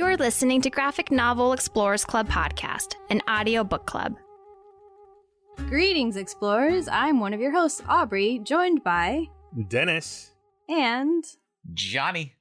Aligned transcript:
You're 0.00 0.16
listening 0.16 0.62
to 0.62 0.70
Graphic 0.70 1.10
Novel 1.10 1.52
Explorers 1.52 2.06
Club 2.06 2.26
podcast, 2.26 2.94
an 3.10 3.20
audio 3.28 3.62
book 3.62 3.84
club. 3.84 4.16
Greetings, 5.68 6.16
explorers. 6.16 6.88
I'm 6.88 7.20
one 7.20 7.34
of 7.34 7.40
your 7.42 7.52
hosts, 7.52 7.82
Aubrey, 7.86 8.38
joined 8.38 8.82
by 8.82 9.26
Dennis. 9.68 10.30
and 10.70 11.22
Johnny. 11.74 12.32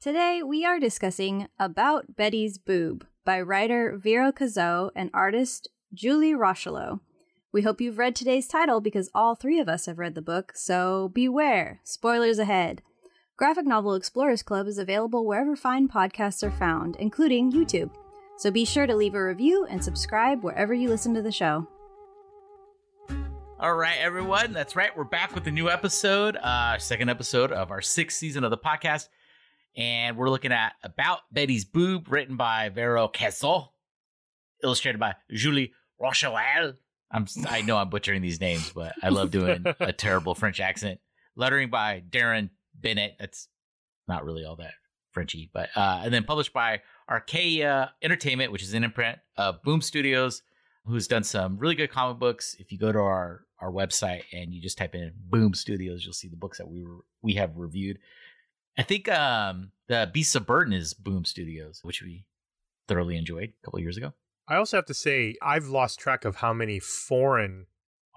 today 0.00 0.44
we 0.44 0.64
are 0.64 0.78
discussing 0.78 1.48
About 1.58 2.14
Betty's 2.14 2.56
Boob 2.56 3.04
by 3.24 3.40
writer 3.40 3.98
Vero 4.00 4.30
Cazot 4.30 4.90
and 4.94 5.10
artist 5.12 5.70
Julie 5.92 6.34
Rocheleau. 6.34 7.00
We 7.52 7.62
hope 7.62 7.80
you've 7.80 7.98
read 7.98 8.14
today's 8.14 8.46
title 8.46 8.80
because 8.80 9.10
all 9.12 9.34
three 9.34 9.58
of 9.58 9.68
us 9.68 9.86
have 9.86 9.98
read 9.98 10.14
the 10.14 10.22
book, 10.22 10.52
so 10.54 11.08
beware. 11.12 11.80
Spoilers 11.82 12.38
ahead. 12.38 12.80
Graphic 13.36 13.66
Novel 13.66 13.96
Explorers 13.96 14.44
Club 14.44 14.68
is 14.68 14.78
available 14.78 15.26
wherever 15.26 15.56
fine 15.56 15.88
podcasts 15.88 16.44
are 16.44 16.52
found, 16.52 16.94
including 17.00 17.50
YouTube. 17.50 17.90
So 18.36 18.48
be 18.52 18.64
sure 18.64 18.86
to 18.86 18.94
leave 18.94 19.16
a 19.16 19.24
review 19.24 19.66
and 19.68 19.82
subscribe 19.82 20.44
wherever 20.44 20.72
you 20.72 20.88
listen 20.88 21.14
to 21.14 21.22
the 21.22 21.32
show. 21.32 21.66
All 23.58 23.74
right, 23.74 23.96
everyone. 23.98 24.52
That's 24.52 24.76
right. 24.76 24.96
We're 24.96 25.02
back 25.02 25.34
with 25.34 25.48
a 25.48 25.50
new 25.50 25.68
episode, 25.68 26.36
uh, 26.36 26.78
second 26.78 27.08
episode 27.08 27.50
of 27.50 27.72
our 27.72 27.82
sixth 27.82 28.18
season 28.18 28.44
of 28.44 28.52
the 28.52 28.56
podcast. 28.56 29.08
And 29.76 30.16
we're 30.16 30.30
looking 30.30 30.52
at 30.52 30.74
About 30.84 31.22
Betty's 31.32 31.64
Boob, 31.64 32.12
written 32.12 32.36
by 32.36 32.68
Vero 32.68 33.08
Cazot, 33.08 33.66
illustrated 34.62 35.00
by 35.00 35.16
Julie 35.32 35.72
Rochelle. 36.00 36.36
I'm, 37.10 37.26
I 37.48 37.62
know 37.62 37.78
I'm 37.78 37.90
butchering 37.90 38.22
these 38.22 38.40
names, 38.40 38.70
but 38.72 38.92
I 39.02 39.08
love 39.08 39.32
doing 39.32 39.64
a 39.80 39.92
terrible 39.92 40.36
French 40.36 40.60
accent. 40.60 41.00
Lettering 41.34 41.68
by 41.68 42.00
Deron 42.08 42.50
Bennett. 42.84 43.16
That's 43.18 43.48
not 44.06 44.24
really 44.24 44.44
all 44.44 44.56
that 44.56 44.74
Frenchy, 45.10 45.50
but 45.52 45.70
uh, 45.74 46.02
and 46.04 46.12
then 46.12 46.24
published 46.24 46.52
by 46.52 46.82
Archaia 47.08 47.92
Entertainment, 48.02 48.52
which 48.52 48.62
is 48.62 48.74
an 48.74 48.84
imprint 48.84 49.18
of 49.36 49.62
Boom 49.62 49.80
Studios, 49.80 50.42
who's 50.84 51.08
done 51.08 51.24
some 51.24 51.58
really 51.58 51.74
good 51.74 51.90
comic 51.90 52.18
books. 52.18 52.54
If 52.58 52.70
you 52.70 52.78
go 52.78 52.92
to 52.92 52.98
our 52.98 53.42
our 53.60 53.70
website 53.70 54.24
and 54.32 54.52
you 54.52 54.60
just 54.60 54.76
type 54.76 54.94
in 54.94 55.12
Boom 55.16 55.54
Studios, 55.54 56.04
you'll 56.04 56.12
see 56.12 56.28
the 56.28 56.36
books 56.36 56.58
that 56.58 56.68
we 56.68 56.84
were 56.84 57.04
we 57.22 57.34
have 57.34 57.56
reviewed. 57.56 57.98
I 58.76 58.82
think 58.82 59.08
um, 59.08 59.70
the 59.88 60.10
Beasts 60.12 60.34
of 60.34 60.46
Burden 60.46 60.72
is 60.72 60.94
Boom 60.94 61.24
Studios, 61.24 61.80
which 61.82 62.02
we 62.02 62.26
thoroughly 62.88 63.16
enjoyed 63.16 63.50
a 63.50 63.64
couple 63.64 63.80
years 63.80 63.96
ago. 63.96 64.12
I 64.46 64.56
also 64.56 64.76
have 64.76 64.86
to 64.86 64.94
say, 64.94 65.36
I've 65.40 65.68
lost 65.68 65.98
track 65.98 66.24
of 66.24 66.36
how 66.36 66.52
many 66.52 66.78
foreign 66.78 67.66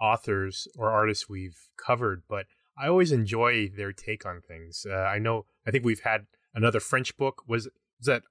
authors 0.01 0.67
or 0.75 0.89
artists 0.89 1.29
we've 1.29 1.57
covered, 1.77 2.23
but 2.27 2.47
I 2.79 2.87
always 2.87 3.11
enjoy 3.11 3.69
their 3.69 3.91
take 3.91 4.25
on 4.25 4.41
things. 4.41 4.85
Uh, 4.89 4.95
I 4.95 5.19
know, 5.19 5.45
I 5.65 5.71
think 5.71 5.83
we've 5.83 6.01
had 6.01 6.27
another 6.53 6.79
French 6.79 7.17
book. 7.17 7.43
Was, 7.47 7.65
was 7.99 8.05
that 8.05 8.23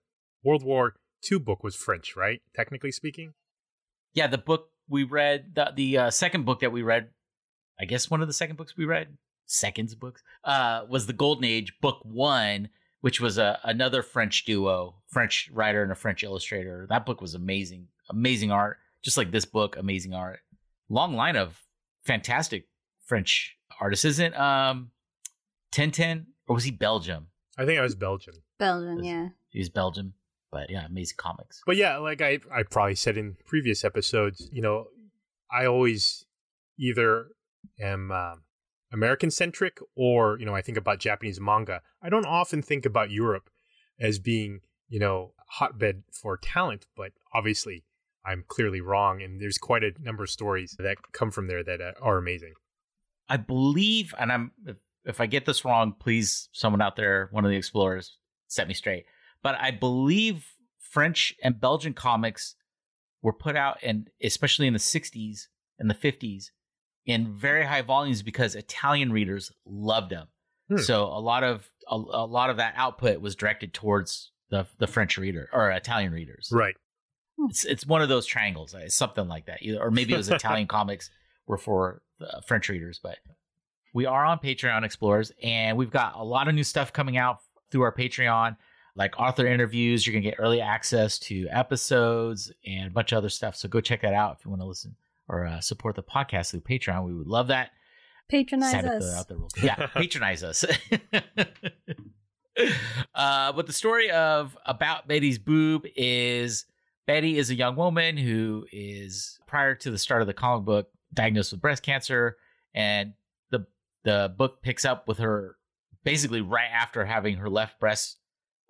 World 0.45 0.63
War 0.63 0.95
II 1.31 1.41
book 1.41 1.65
was 1.65 1.75
French, 1.75 2.15
right? 2.17 2.41
Technically 2.55 2.93
speaking? 2.93 3.35
Yeah, 4.15 4.29
the 4.29 4.39
book 4.39 4.71
we 4.89 5.03
read, 5.03 5.55
the 5.55 5.73
the 5.75 5.99
uh, 5.99 6.11
second 6.11 6.45
book 6.45 6.61
that 6.61 6.73
we 6.73 6.83
read, 6.83 7.09
I 7.79 7.85
guess 7.85 8.11
one 8.11 8.23
of 8.23 8.29
the 8.29 8.33
second 8.33 8.57
books 8.57 8.77
we 8.77 8.85
read, 8.85 9.19
seconds 9.47 9.95
books, 9.95 10.23
uh, 10.45 10.83
was 10.89 11.07
the 11.07 11.13
Golden 11.13 11.45
Age 11.45 11.75
book 11.81 12.01
one, 12.03 12.69
which 13.01 13.21
was 13.21 13.37
a 13.39 13.59
another 13.65 14.03
French 14.03 14.45
duo, 14.45 14.95
French 15.09 15.51
writer 15.53 15.83
and 15.83 15.93
a 15.93 15.97
French 15.97 16.23
illustrator. 16.23 16.87
That 16.89 17.05
book 17.05 17.21
was 17.21 17.35
amazing, 17.35 17.89
amazing 18.09 18.51
art, 18.51 18.79
just 19.03 19.17
like 19.17 19.33
this 19.33 19.45
book, 19.45 19.77
amazing 19.77 20.15
art. 20.15 20.41
Long 20.89 21.15
line 21.15 21.37
of 21.37 21.63
fantastic 22.05 22.69
French 23.05 23.56
artists. 23.81 24.05
Isn't 24.05 24.35
um 24.37 24.91
Tintin 25.73 26.27
or 26.47 26.55
was 26.55 26.65
he 26.65 26.71
Belgium? 26.71 27.29
I 27.59 27.65
think 27.65 27.79
I 27.79 27.83
was 27.83 27.95
Belgium. 27.95 28.35
Belgium, 28.59 29.01
Is- 29.01 29.07
yeah. 29.07 29.29
He 29.49 29.59
was 29.61 29.71
Belgium, 29.71 30.15
but 30.53 30.69
yeah, 30.71 30.85
amazing 30.87 31.17
comics. 31.17 31.63
But 31.67 31.77
yeah, 31.77 31.97
like 31.97 32.21
I, 32.21 32.41
I 32.55 32.63
probably 32.63 32.95
said 32.95 33.17
in 33.17 33.37
previous 33.47 33.85
episodes, 33.85 34.49
you 34.53 34.61
know, 34.61 34.87
I 35.51 35.65
always 35.67 36.27
either 36.78 37.28
am 37.81 38.12
um, 38.12 38.43
American 38.93 39.31
centric 39.31 39.79
or, 39.97 40.39
you 40.39 40.45
know, 40.45 40.55
I 40.55 40.61
think 40.61 40.77
about 40.77 40.99
Japanese 40.99 41.41
manga. 41.41 41.81
I 42.03 42.11
don't 42.11 42.27
often 42.27 42.61
think 42.61 42.84
about 42.84 43.11
Europe 43.11 43.49
as 43.99 44.19
being, 44.19 44.61
you 44.89 44.99
know, 44.99 45.33
hotbed 45.49 46.03
for 46.12 46.37
talent, 46.37 46.84
but 46.97 47.12
obviously 47.33 47.84
I'm 48.25 48.45
clearly 48.47 48.81
wrong. 48.83 49.23
And 49.23 49.41
there's 49.41 49.59
quite 49.59 49.84
a 49.84 49.93
number 49.99 50.25
of 50.25 50.31
stories 50.31 50.77
that 50.79 50.99
come 51.12 51.31
from 51.31 51.47
there 51.47 51.65
that 51.65 51.81
uh, 51.81 51.93
are 52.03 52.19
amazing. 52.19 52.55
I 53.28 53.37
believe, 53.37 54.14
and 54.19 54.32
I'm 54.32 54.53
if, 54.66 54.76
if 55.04 55.20
I 55.20 55.26
get 55.26 55.47
this 55.47 55.64
wrong, 55.64 55.94
please 55.98 56.48
someone 56.53 56.82
out 56.82 56.97
there, 56.97 57.28
one 57.31 57.44
of 57.44 57.50
the 57.50 57.56
explorers, 57.56 58.16
set 58.48 58.69
me 58.69 58.75
straight. 58.75 59.04
But 59.42 59.56
I 59.60 59.70
believe 59.70 60.47
French 60.78 61.34
and 61.42 61.60
Belgian 61.60 61.94
comics 61.94 62.54
were 63.22 63.32
put 63.32 63.56
out, 63.56 63.78
and 63.82 64.09
especially 64.22 64.66
in 64.66 64.72
the 64.72 64.78
'60s 64.78 65.47
and 65.78 65.91
the 65.91 65.94
'50s, 65.94 66.50
in 67.04 67.37
very 67.37 67.64
high 67.64 67.82
volumes 67.82 68.22
because 68.22 68.54
Italian 68.54 69.12
readers 69.12 69.53
loved 69.64 70.10
them. 70.10 70.28
Hmm. 70.69 70.78
So 70.78 71.04
a 71.04 71.20
lot 71.20 71.44
of 71.44 71.69
a, 71.91 71.94
a 71.94 72.26
lot 72.26 72.50
of 72.50 72.56
that 72.58 72.75
output 72.76 73.20
was 73.20 73.37
directed 73.37 73.72
towards 73.72 74.32
the 74.50 74.66
the 74.78 74.87
French 74.87 75.19
reader 75.19 75.48
or 75.53 75.70
Italian 75.70 76.12
readers. 76.12 76.50
Right. 76.53 76.76
It's 77.48 77.64
it's 77.64 77.87
one 77.87 78.03
of 78.03 78.08
those 78.08 78.26
triangles, 78.26 78.75
uh, 78.75 78.88
something 78.88 79.28
like 79.28 79.47
that. 79.47 79.60
Or 79.78 79.91
maybe 79.91 80.14
it 80.14 80.16
was 80.16 80.31
Italian 80.31 80.66
comics 80.69 81.10
were 81.47 81.58
for 81.58 82.03
uh, 82.21 82.41
French 82.41 82.69
readers, 82.69 83.00
but 83.03 83.19
we 83.94 84.06
are 84.06 84.25
on 84.25 84.38
Patreon 84.38 84.84
Explorers, 84.84 85.32
and 85.43 85.77
we've 85.77 85.91
got 85.91 86.16
a 86.16 86.22
lot 86.22 86.49
of 86.49 86.54
new 86.54 86.65
stuff 86.65 86.93
coming 86.93 87.16
out 87.16 87.38
through 87.71 87.82
our 87.82 87.94
Patreon, 87.94 88.56
like 88.94 89.19
author 89.19 89.47
interviews. 89.47 90.06
You're 90.06 90.12
gonna 90.12 90.22
get 90.22 90.37
early 90.38 90.60
access 90.60 91.19
to 91.21 91.49
episodes 91.50 92.53
and 92.66 92.88
a 92.88 92.91
bunch 92.91 93.12
of 93.12 93.19
other 93.19 93.28
stuff. 93.28 93.56
So 93.56 93.69
go 93.69 93.81
check 93.81 94.03
that 94.03 94.15
out 94.15 94.37
if 94.38 94.44
you 94.44 94.50
want 94.50 94.62
to 94.62 94.66
listen 94.66 94.97
or 95.28 95.47
uh, 95.47 95.60
support 95.60 95.97
the 95.97 96.03
podcast 96.03 96.50
through 96.50 96.60
Patreon. 96.60 97.05
We 97.06 97.15
would 97.15 97.26
love 97.26 97.49
that. 97.49 97.71
Patronize 98.28 98.72
Sad 98.72 98.82
to 98.82 98.88
throw 98.88 98.99
us. 98.99 99.16
out 99.16 99.28
the 99.28 99.37
rules. 99.37 99.53
Yeah, 99.62 99.87
patronize 99.87 100.43
us. 100.43 100.65
uh, 103.15 103.53
but 103.53 103.66
the 103.66 103.72
story 103.72 104.10
of 104.10 104.56
about 104.66 105.06
Betty's 105.06 105.38
boob 105.38 105.87
is 105.94 106.66
Betty 107.06 107.38
is 107.38 107.50
a 107.50 107.55
young 107.55 107.76
woman 107.76 108.16
who 108.16 108.66
is 108.72 109.38
prior 109.47 109.75
to 109.76 109.91
the 109.91 109.99
start 109.99 110.22
of 110.22 110.26
the 110.26 110.34
comic 110.34 110.65
book 110.65 110.91
diagnosed 111.16 111.50
with 111.50 111.60
breast 111.60 111.82
cancer, 111.82 112.37
and 112.75 113.15
the 113.50 113.66
the 114.04 114.32
book 114.37 114.62
picks 114.62 114.84
up 114.84 115.09
with 115.09 115.19
her 115.19 115.56
basically 116.04 116.41
right 116.41 116.71
after 116.72 117.04
having 117.04 117.37
her 117.38 117.50
left 117.50 117.81
breast 117.81 118.19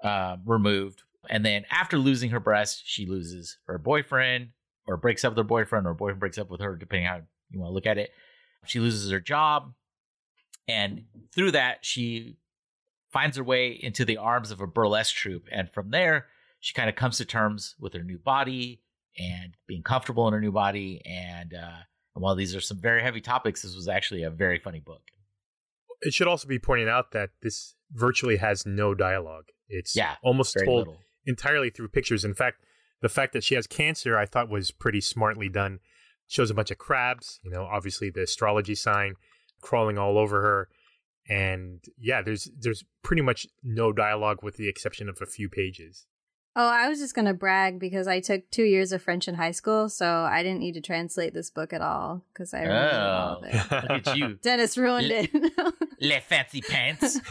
uh, 0.02 0.36
removed, 0.46 1.02
and 1.28 1.44
then 1.44 1.66
after 1.70 1.98
losing 1.98 2.30
her 2.30 2.40
breast, 2.40 2.82
she 2.86 3.04
loses 3.04 3.58
her 3.66 3.76
boyfriend 3.76 4.48
or 4.86 4.96
breaks 4.96 5.24
up 5.24 5.32
with 5.32 5.38
her 5.38 5.44
boyfriend, 5.44 5.86
or 5.86 5.92
boyfriend 5.92 6.20
breaks 6.20 6.38
up 6.38 6.48
with 6.48 6.60
her, 6.60 6.76
depending 6.76 7.06
how 7.06 7.20
you 7.50 7.60
want 7.60 7.70
to 7.70 7.74
look 7.74 7.86
at 7.86 7.98
it. 7.98 8.10
She 8.64 8.80
loses 8.80 9.10
her 9.10 9.20
job, 9.20 9.74
and 10.66 11.04
through 11.34 11.50
that, 11.50 11.84
she 11.84 12.38
finds 13.12 13.36
her 13.36 13.44
way 13.44 13.70
into 13.70 14.04
the 14.04 14.16
arms 14.16 14.50
of 14.50 14.60
a 14.60 14.66
burlesque 14.66 15.14
troupe, 15.14 15.48
and 15.52 15.70
from 15.70 15.90
there, 15.90 16.26
she 16.60 16.72
kind 16.72 16.88
of 16.88 16.96
comes 16.96 17.18
to 17.18 17.24
terms 17.24 17.74
with 17.78 17.92
her 17.92 18.02
new 18.02 18.18
body 18.18 18.80
and 19.18 19.56
being 19.66 19.82
comfortable 19.82 20.26
in 20.26 20.34
her 20.34 20.40
new 20.40 20.52
body. 20.52 21.00
And, 21.06 21.54
uh, 21.54 21.78
and 22.16 22.22
while 22.22 22.34
these 22.34 22.56
are 22.56 22.60
some 22.60 22.78
very 22.78 23.02
heavy 23.02 23.20
topics, 23.20 23.62
this 23.62 23.76
was 23.76 23.86
actually 23.88 24.22
a 24.24 24.30
very 24.30 24.58
funny 24.58 24.80
book. 24.80 25.02
It 26.00 26.14
should 26.14 26.26
also 26.26 26.48
be 26.48 26.58
pointed 26.58 26.88
out 26.88 27.12
that 27.12 27.30
this 27.42 27.74
virtually 27.92 28.38
has 28.38 28.66
no 28.66 28.94
dialogue. 28.94 29.44
It's 29.68 29.94
Yeah, 29.94 30.16
almost 30.22 30.56
told 30.64 30.78
little. 30.88 30.98
entirely 31.26 31.70
through 31.70 31.88
pictures. 31.88 32.24
In 32.24 32.34
fact, 32.34 32.64
the 33.02 33.08
fact 33.10 33.32
that 33.34 33.44
she 33.44 33.54
has 33.54 33.66
cancer, 33.66 34.16
I 34.18 34.24
thought 34.26 34.48
was 34.48 34.70
pretty 34.70 35.00
smartly 35.00 35.48
done. 35.48 35.78
Shows 36.26 36.50
a 36.50 36.54
bunch 36.54 36.70
of 36.70 36.78
crabs, 36.78 37.38
you 37.44 37.50
know, 37.50 37.64
obviously 37.64 38.10
the 38.10 38.22
astrology 38.22 38.74
sign 38.74 39.14
crawling 39.60 39.98
all 39.98 40.18
over 40.18 40.40
her. 40.42 40.68
And 41.28 41.84
yeah, 41.98 42.22
there's 42.22 42.48
there's 42.58 42.82
pretty 43.02 43.22
much 43.22 43.46
no 43.62 43.92
dialogue 43.92 44.42
with 44.42 44.56
the 44.56 44.68
exception 44.68 45.08
of 45.08 45.18
a 45.20 45.26
few 45.26 45.48
pages. 45.48 46.06
Oh, 46.58 46.66
I 46.68 46.88
was 46.88 46.98
just 46.98 47.14
going 47.14 47.26
to 47.26 47.34
brag 47.34 47.78
because 47.78 48.08
I 48.08 48.20
took 48.20 48.50
two 48.50 48.62
years 48.64 48.90
of 48.90 49.02
French 49.02 49.28
in 49.28 49.34
high 49.34 49.50
school, 49.50 49.90
so 49.90 50.06
I 50.22 50.42
didn't 50.42 50.60
need 50.60 50.72
to 50.72 50.80
translate 50.80 51.34
this 51.34 51.50
book 51.50 51.74
at 51.74 51.82
all 51.82 52.24
because 52.32 52.54
I 52.54 52.62
remember 52.62 52.96
all 52.96 53.36
of 53.36 53.44
Oh, 53.44 53.46
it. 53.46 53.70
look 53.90 54.06
at 54.06 54.16
you. 54.16 54.38
Dennis 54.42 54.78
ruined 54.78 55.10
it. 55.10 55.30
le 56.00 56.20
fancy 56.22 56.62
pants. 56.62 57.20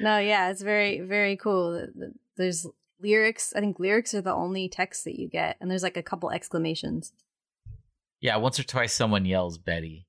no, 0.00 0.18
yeah, 0.18 0.50
it's 0.50 0.62
very, 0.62 1.00
very 1.00 1.36
cool. 1.36 1.78
Th- 1.78 1.90
th- 1.94 2.12
There's 2.36 2.66
lyrics. 3.00 3.52
I 3.54 3.60
think 3.60 3.78
lyrics 3.78 4.12
are 4.14 4.22
the 4.22 4.34
only 4.34 4.68
text 4.68 5.04
that 5.04 5.18
you 5.18 5.28
get, 5.28 5.56
and 5.60 5.70
there's 5.70 5.82
like 5.82 5.96
a 5.96 6.02
couple 6.02 6.30
exclamations. 6.30 7.12
yeah, 8.20 8.36
once 8.36 8.58
or 8.58 8.64
twice 8.64 8.92
someone 8.92 9.24
yells 9.26 9.58
Betty. 9.58 10.06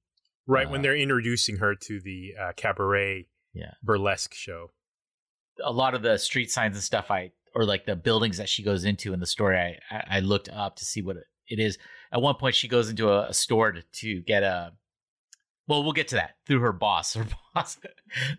right 0.48 0.70
when 0.70 0.80
Uh, 0.80 0.84
they're 0.84 0.96
introducing 0.98 1.58
her 1.58 1.76
to 1.76 2.00
the 2.00 2.34
uh, 2.42 2.54
cabaret 2.56 3.28
Yeah. 3.54 3.74
burlesque 3.84 4.34
show. 4.34 4.72
A 5.64 5.72
lot 5.72 5.94
of 5.94 6.02
the 6.02 6.18
street 6.18 6.52
signs 6.52 6.76
and 6.76 6.84
stuff 6.84 7.12
I 7.12 7.32
or 7.56 7.66
like 7.66 7.86
the 7.86 7.96
buildings 7.96 8.38
that 8.38 8.50
she 8.50 8.64
goes 8.64 8.86
into 8.86 9.14
in 9.14 9.20
the 9.20 9.26
story 9.26 9.58
I 9.58 10.04
I 10.10 10.20
looked 10.20 10.50
up 10.50 10.76
to 10.78 10.86
see 10.86 11.02
what 11.02 11.18
it 11.48 11.60
is. 11.60 11.78
At 12.12 12.22
one 12.22 12.36
point 12.36 12.56
she 12.56 12.68
goes 12.68 12.90
into 12.90 13.10
a, 13.10 13.30
a 13.30 13.34
store 13.34 13.72
to, 13.72 13.82
to 13.82 14.22
get 14.22 14.44
a 14.44 14.74
well, 15.68 15.84
we'll 15.84 15.94
get 15.94 16.08
to 16.10 16.16
that 16.16 16.36
through 16.46 16.62
her 16.62 16.72
boss. 16.72 17.14
Her 17.16 17.28
boss. 17.54 17.78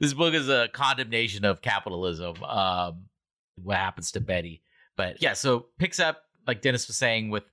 this 0.00 0.15
book 0.15 0.32
is 0.32 0.49
a 0.49 0.69
condemnation 0.73 1.44
of 1.44 1.61
capitalism. 1.61 2.43
Um, 2.43 3.05
what 3.62 3.76
happens 3.76 4.12
to 4.12 4.21
Betty. 4.21 4.62
But 4.97 5.21
yeah, 5.21 5.35
so 5.35 5.67
picks 5.79 6.00
up 6.00 6.23
like 6.47 6.62
Dennis 6.62 6.88
was 6.88 6.97
saying 6.97 7.31
with 7.31 7.44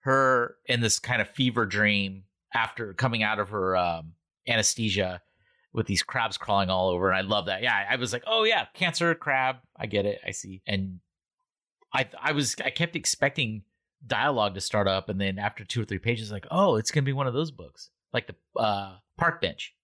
her 0.00 0.56
in 0.66 0.80
this 0.80 0.98
kind 0.98 1.22
of 1.22 1.28
fever 1.28 1.66
dream 1.66 2.24
after 2.54 2.92
coming 2.94 3.22
out 3.22 3.38
of 3.38 3.50
her 3.50 3.76
um, 3.76 4.12
anesthesia 4.48 5.22
with 5.72 5.86
these 5.86 6.02
crabs 6.02 6.36
crawling 6.36 6.70
all 6.70 6.88
over. 6.90 7.10
And 7.10 7.16
I 7.16 7.20
love 7.22 7.46
that. 7.46 7.62
Yeah, 7.62 7.86
I 7.88 7.96
was 7.96 8.12
like, 8.12 8.24
oh 8.26 8.44
yeah, 8.44 8.66
cancer 8.74 9.14
crab. 9.14 9.56
I 9.76 9.86
get 9.86 10.06
it. 10.06 10.20
I 10.26 10.32
see. 10.32 10.62
And 10.66 11.00
I 11.92 12.08
I 12.20 12.32
was 12.32 12.56
I 12.64 12.70
kept 12.70 12.96
expecting 12.96 13.62
dialogue 14.06 14.54
to 14.54 14.60
start 14.60 14.88
up, 14.88 15.08
and 15.08 15.20
then 15.20 15.38
after 15.38 15.64
two 15.64 15.82
or 15.82 15.84
three 15.84 15.98
pages, 15.98 16.32
like, 16.32 16.46
oh, 16.50 16.76
it's 16.76 16.90
gonna 16.90 17.04
be 17.04 17.12
one 17.12 17.26
of 17.26 17.34
those 17.34 17.50
books, 17.50 17.90
like 18.12 18.26
the 18.26 18.60
uh, 18.60 18.96
Park 19.18 19.40
Bench. 19.40 19.74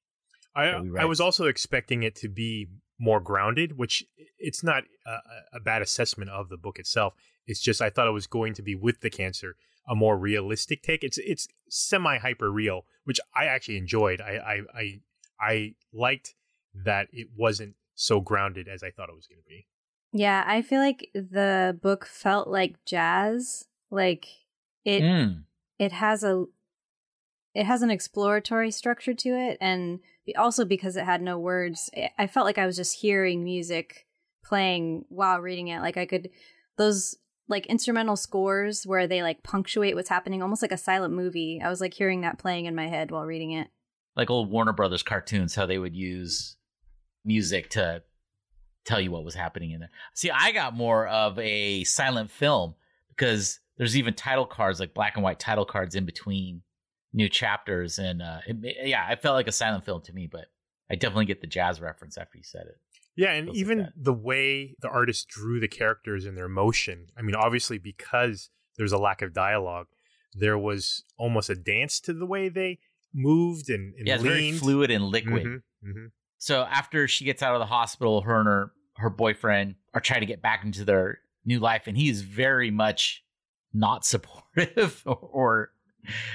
I 0.55 0.69
I 0.99 1.05
was 1.05 1.21
also 1.21 1.47
expecting 1.47 2.03
it 2.03 2.15
to 2.17 2.29
be 2.29 2.69
more 2.99 3.21
grounded, 3.21 3.77
which 3.77 4.05
it's 4.39 4.63
not 4.63 4.85
a, 5.07 5.57
a 5.57 5.61
bad 5.61 5.83
assessment 5.83 6.31
of 6.31 6.49
the 6.49 6.57
book 6.57 6.79
itself. 6.79 7.15
It's 7.47 7.61
just 7.61 7.83
I 7.83 7.91
thought 7.91 8.09
it 8.09 8.13
was 8.13 8.27
going 8.27 8.55
to 8.55 8.63
be 8.63 8.75
with 8.75 9.01
the 9.01 9.11
cancer 9.11 9.57
a 9.89 9.95
more 9.95 10.17
realistic 10.19 10.83
take. 10.83 11.05
It's 11.05 11.19
it's 11.19 11.49
semi 11.69 12.19
hyper 12.19 12.51
real, 12.51 12.85
which 13.05 13.21
I 13.35 13.47
actually 13.47 13.77
enjoyed. 13.77 14.21
I, 14.21 14.33
I 14.37 14.61
I 14.79 15.01
I 15.41 15.75
liked 15.93 16.35
that 16.75 17.09
it 17.13 17.29
wasn't 17.37 17.75
so 17.95 18.21
grounded 18.21 18.69
as 18.69 18.83
I 18.83 18.91
thought 18.91 19.09
it 19.09 19.15
was 19.17 19.27
going 19.27 19.41
to 19.43 19.49
be. 19.49 19.67
Yeah, 20.13 20.45
I 20.47 20.63
feel 20.63 20.81
like 20.81 21.11
the 21.15 21.79
book 21.83 22.07
felt 22.07 22.49
like 22.49 22.85
jazz. 22.85 23.65
Like 23.91 24.27
it 24.85 25.03
Mm. 25.03 25.45
it 25.79 25.93
has 25.93 26.23
a 26.23 26.45
it 27.55 27.65
has 27.67 27.83
an 27.83 27.91
exploratory 27.91 28.71
structure 28.71 29.15
to 29.15 29.31
it 29.31 29.57
and 29.61 30.01
also 30.37 30.65
because 30.65 30.97
it 30.97 31.05
had 31.05 31.23
no 31.23 31.39
words 31.39 31.89
I- 31.97 32.11
i 32.19 32.27
felt 32.27 32.45
like 32.47 32.59
i 32.59 32.67
was 32.67 32.77
just 32.77 33.01
hearing 33.01 33.43
music 33.45 34.07
playing 34.45 35.05
while 35.09 35.41
reading 35.41 35.69
it 35.69 35.81
like 35.81 35.97
i 35.97 36.05
could 36.07 36.29
those 36.77 37.17
like 37.49 37.67
instrumental 37.67 38.17
scores 38.17 38.85
where 38.87 39.07
they 39.07 39.23
like 39.23 39.43
punctuate 39.43 39.95
what's 39.95 40.09
happening 40.09 40.43
almost 40.43 40.63
like 40.63 40.73
a 40.73 40.77
silent 40.77 41.15
movie 41.15 41.61
i 41.65 41.69
was 41.71 41.81
like 41.81 41.95
hearing 41.95 42.21
that 42.23 42.39
playing 42.39 42.67
in 42.67 42.75
my 42.75 42.89
head 42.89 43.11
while 43.11 43.25
reading 43.25 43.53
it 43.53 43.69
Like 44.17 44.31
old 44.31 44.51
Warner 44.51 44.73
Brothers 44.73 45.03
cartoons, 45.03 45.55
how 45.55 45.67
they 45.67 45.79
would 45.79 45.95
use 45.95 46.57
music 47.25 47.71
to 47.71 48.03
tell 48.85 49.01
you 49.01 49.11
what 49.11 49.25
was 49.25 49.35
happening 49.35 49.73
in 49.73 49.81
there. 49.81 49.91
See, 50.15 50.31
I 50.31 50.53
got 50.53 50.75
more 50.75 51.07
of 51.09 51.39
a 51.39 51.85
silent 51.85 52.31
film 52.31 52.75
because 53.11 53.61
there's 53.77 53.97
even 53.97 54.15
title 54.15 54.47
cards, 54.47 54.81
like 54.81 54.95
black 54.95 55.17
and 55.17 55.25
white 55.25 55.39
title 55.41 55.65
cards 55.65 55.95
in 55.95 56.07
between 56.07 56.63
new 57.13 57.29
chapters. 57.29 57.99
And 57.99 58.23
uh, 58.23 58.39
it, 58.47 58.77
yeah, 58.89 59.11
it 59.11 59.21
felt 59.23 59.35
like 59.35 59.49
a 59.49 59.53
silent 59.53 59.85
film 59.85 60.03
to 60.03 60.13
me, 60.13 60.29
but 60.31 60.47
I 60.91 60.95
definitely 60.95 61.27
get 61.27 61.41
the 61.41 61.47
jazz 61.47 61.81
reference 61.81 62.17
after 62.17 62.39
you 62.39 62.45
said 62.45 62.67
it. 62.67 62.77
Yeah, 63.17 63.33
and 63.33 63.47
Feels 63.47 63.59
even 63.59 63.79
that. 63.79 63.93
the 63.97 64.13
way 64.13 64.77
the 64.81 64.89
artist 64.89 65.29
drew 65.29 65.59
the 65.59 65.69
characters 65.69 66.27
and 66.27 66.37
their 66.37 66.45
emotion. 66.47 67.07
I 67.19 67.23
mean, 67.23 67.35
obviously 67.35 67.79
because 67.79 68.51
there's 68.77 68.93
a 68.93 68.99
lack 68.99 69.21
of 69.23 69.33
dialogue, 69.33 69.87
there 70.35 70.59
was 70.59 71.03
almost 71.19 71.49
a 71.51 71.55
dance 71.55 71.99
to 72.01 72.13
the 72.13 72.27
way 72.27 72.49
they 72.51 72.79
moved 73.15 73.71
and, 73.71 73.95
and 73.95 74.07
yeah, 74.07 74.15
it's 74.15 74.23
very 74.23 74.53
fluid 74.53 74.91
and 74.91 75.05
liquid. 75.05 75.45
Mhm, 75.45 75.63
mhm. 75.85 76.11
So 76.39 76.63
after 76.63 77.09
she 77.09 77.25
gets 77.25 77.43
out 77.43 77.55
of 77.55 77.61
the 77.61 77.67
hospital, 77.67 78.21
her 78.23 78.39
and 78.39 78.47
her, 78.47 78.73
her 78.97 79.11
boyfriend 79.11 79.77
are 79.95 80.01
trying 80.01 80.21
to 80.21 80.27
get 80.27 80.43
back 80.43 80.65
into 80.65 80.85
their 80.85 81.19
new 81.45 81.59
life, 81.61 81.87
and 81.87 81.97
he 81.97 82.09
is 82.09 82.23
very 82.23 82.71
much 82.71 83.25
not 83.73 84.05
supportive, 84.05 85.03
or, 85.07 85.17
or 85.17 85.71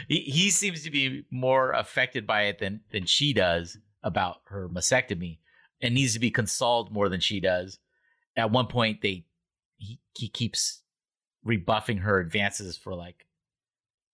he, 0.08 0.22
he 0.22 0.50
seems 0.50 0.84
to 0.84 0.92
be 0.92 1.26
more 1.32 1.72
affected 1.72 2.26
by 2.28 2.44
it 2.44 2.60
than 2.60 2.82
than 2.92 3.06
she 3.06 3.34
does 3.34 3.78
about 4.04 4.42
her 4.46 4.68
mastectomy, 4.70 5.38
and 5.82 5.94
needs 5.94 6.14
to 6.14 6.20
be 6.20 6.32
consoled 6.32 6.92
more 6.92 7.10
than 7.10 7.20
she 7.20 7.40
does. 7.40 7.80
At 8.36 8.52
one 8.52 8.68
point, 8.68 9.02
they 9.02 9.26
he 9.78 10.00
he 10.16 10.28
keeps 10.28 10.82
rebuffing 11.44 11.98
her 12.00 12.20
advances 12.20 12.78
for 12.78 12.94
like 12.96 13.26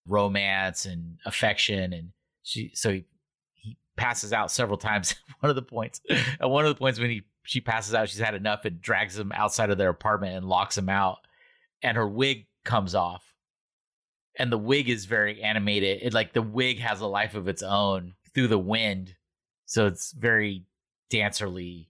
romance 0.06 0.86
and 0.86 1.18
affection, 1.26 1.94
and 1.94 2.12
she 2.48 2.72
so 2.74 2.92
he 2.92 3.06
he 3.54 3.78
passes 3.98 4.32
out 4.34 4.52
several 4.52 4.78
times. 4.90 5.16
one 5.42 5.50
of 5.50 5.56
the 5.56 5.62
points, 5.62 6.02
at 6.40 6.50
one 6.50 6.66
of 6.66 6.70
the 6.70 6.80
points 6.80 7.00
when 7.00 7.10
he 7.10 7.24
she 7.44 7.62
passes 7.62 7.94
out, 7.94 8.10
she's 8.10 8.20
had 8.20 8.36
enough 8.36 8.66
and 8.66 8.82
drags 8.82 9.18
him 9.18 9.32
outside 9.34 9.70
of 9.70 9.78
their 9.78 9.90
apartment 9.90 10.36
and 10.36 10.48
locks 10.48 10.78
him 10.78 10.90
out. 10.90 11.20
And 11.84 11.96
her 11.98 12.08
wig 12.08 12.48
comes 12.64 12.96
off, 12.96 13.24
and 14.36 14.52
the 14.52 14.58
wig 14.58 14.90
is 14.90 15.06
very 15.06 15.42
animated. 15.44 16.00
It 16.02 16.14
like 16.14 16.34
the 16.34 16.42
wig 16.42 16.80
has 16.80 17.02
a 17.02 17.08
life 17.08 17.36
of 17.36 17.48
its 17.48 17.62
own 17.62 18.14
through 18.34 18.48
the 18.48 18.58
wind, 18.58 19.16
so 19.66 19.86
it's 19.88 20.12
very 20.14 20.66
dancerly. 21.12 21.88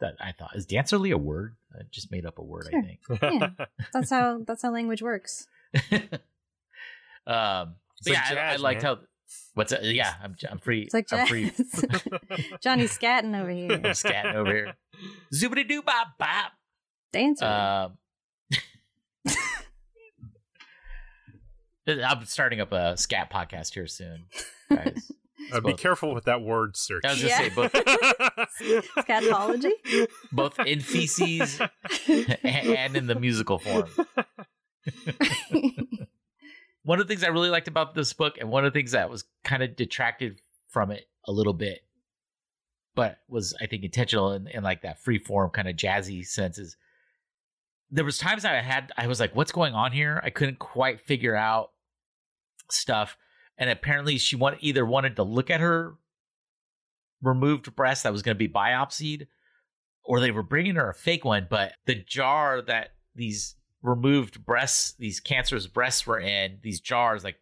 That 0.00 0.16
I 0.20 0.32
thought 0.32 0.56
is 0.56 0.66
dancerly 0.66 1.12
a 1.12 1.16
word? 1.18 1.54
I 1.72 1.82
just 1.92 2.10
made 2.10 2.26
up 2.26 2.38
a 2.38 2.42
word. 2.42 2.66
Sure. 2.68 2.80
I 2.80 2.82
think. 2.82 3.00
Yeah. 3.22 3.66
that's 3.92 4.10
how 4.10 4.40
that's 4.44 4.62
how 4.62 4.72
language 4.72 5.00
works 5.00 5.46
um, 5.92 7.76
It's 7.98 8.04
but 8.04 8.14
like 8.14 8.30
yeah, 8.32 8.48
I, 8.50 8.52
I 8.54 8.56
liked 8.56 8.82
man. 8.82 8.96
how. 8.96 9.02
What's 9.54 9.70
that? 9.72 9.84
Yeah, 9.84 10.14
I'm 10.22 10.34
I'm 10.50 10.58
free. 10.58 10.82
it's 10.82 10.94
like 10.94 11.12
I'm 11.12 11.26
free. 11.26 11.50
jazz. 11.50 12.04
johnny 12.62 12.84
scatting 12.84 13.38
over 13.38 13.50
I'm 13.50 13.56
here 13.56 13.68
scatting 13.92 14.34
over 14.34 14.50
here. 14.52 14.74
Zoobity 15.34 15.68
doo 15.68 15.82
bop 15.82 16.08
bop. 16.18 16.52
dancer 17.12 17.44
Um, 17.44 17.98
I'm 21.86 22.24
starting 22.26 22.60
up 22.60 22.72
a 22.72 22.96
scat 22.96 23.30
podcast 23.30 23.74
here 23.74 23.86
soon, 23.86 24.26
guys. 24.70 25.10
Uh, 25.52 25.60
be 25.60 25.74
careful 25.74 26.14
with 26.14 26.26
that 26.26 26.40
word 26.40 26.76
search. 26.76 27.02
I 27.04 27.10
was 27.10 27.18
gonna 27.20 27.28
Yeah. 27.30 27.38
say 27.38 27.48
both, 27.50 27.72
scatology 29.04 29.72
both 30.30 30.56
in 30.60 30.78
feces 30.80 31.60
and 32.44 32.96
in 32.96 33.06
the 33.08 33.16
musical 33.16 33.58
form. 33.58 33.90
One 36.84 37.00
of 37.00 37.06
the 37.06 37.12
things 37.12 37.24
I 37.24 37.28
really 37.28 37.50
liked 37.50 37.68
about 37.68 37.94
this 37.94 38.12
book, 38.12 38.38
and 38.38 38.50
one 38.50 38.64
of 38.64 38.72
the 38.72 38.78
things 38.78 38.92
that 38.92 39.10
was 39.10 39.24
kind 39.44 39.62
of 39.62 39.76
detracted 39.76 40.40
from 40.68 40.90
it 40.90 41.04
a 41.26 41.32
little 41.32 41.52
bit, 41.52 41.80
but 42.94 43.18
was 43.28 43.54
I 43.60 43.66
think 43.66 43.84
intentional 43.84 44.32
in, 44.32 44.48
in 44.48 44.62
like 44.62 44.82
that 44.82 45.02
free 45.02 45.18
form 45.18 45.50
kind 45.50 45.68
of 45.68 45.76
jazzy 45.76 46.26
sense 46.26 46.58
is 46.58 46.76
there 47.90 48.04
was 48.04 48.18
times 48.18 48.44
I 48.44 48.54
had 48.54 48.90
I 48.96 49.06
was 49.06 49.20
like, 49.20 49.36
what's 49.36 49.52
going 49.52 49.74
on 49.74 49.92
here? 49.92 50.20
I 50.24 50.30
couldn't 50.30 50.58
quite 50.58 51.00
figure 51.00 51.36
out 51.36 51.70
stuff. 52.70 53.16
And 53.58 53.70
apparently 53.70 54.18
she 54.18 54.34
want, 54.34 54.58
either 54.60 54.84
wanted 54.84 55.16
to 55.16 55.22
look 55.22 55.50
at 55.50 55.60
her 55.60 55.94
removed 57.20 57.76
breast 57.76 58.02
that 58.02 58.12
was 58.12 58.22
going 58.22 58.34
to 58.34 58.38
be 58.38 58.52
biopsied, 58.52 59.26
or 60.04 60.18
they 60.18 60.30
were 60.30 60.42
bringing 60.42 60.74
her 60.76 60.90
a 60.90 60.94
fake 60.94 61.24
one. 61.24 61.46
But 61.48 61.74
the 61.86 61.94
jar 61.94 62.62
that 62.62 62.94
these 63.14 63.56
removed 63.82 64.44
breasts, 64.44 64.92
these 64.98 65.20
cancerous 65.20 65.66
breasts 65.66 66.06
were 66.06 66.20
in, 66.20 66.58
these 66.62 66.80
jars, 66.80 67.24
like 67.24 67.36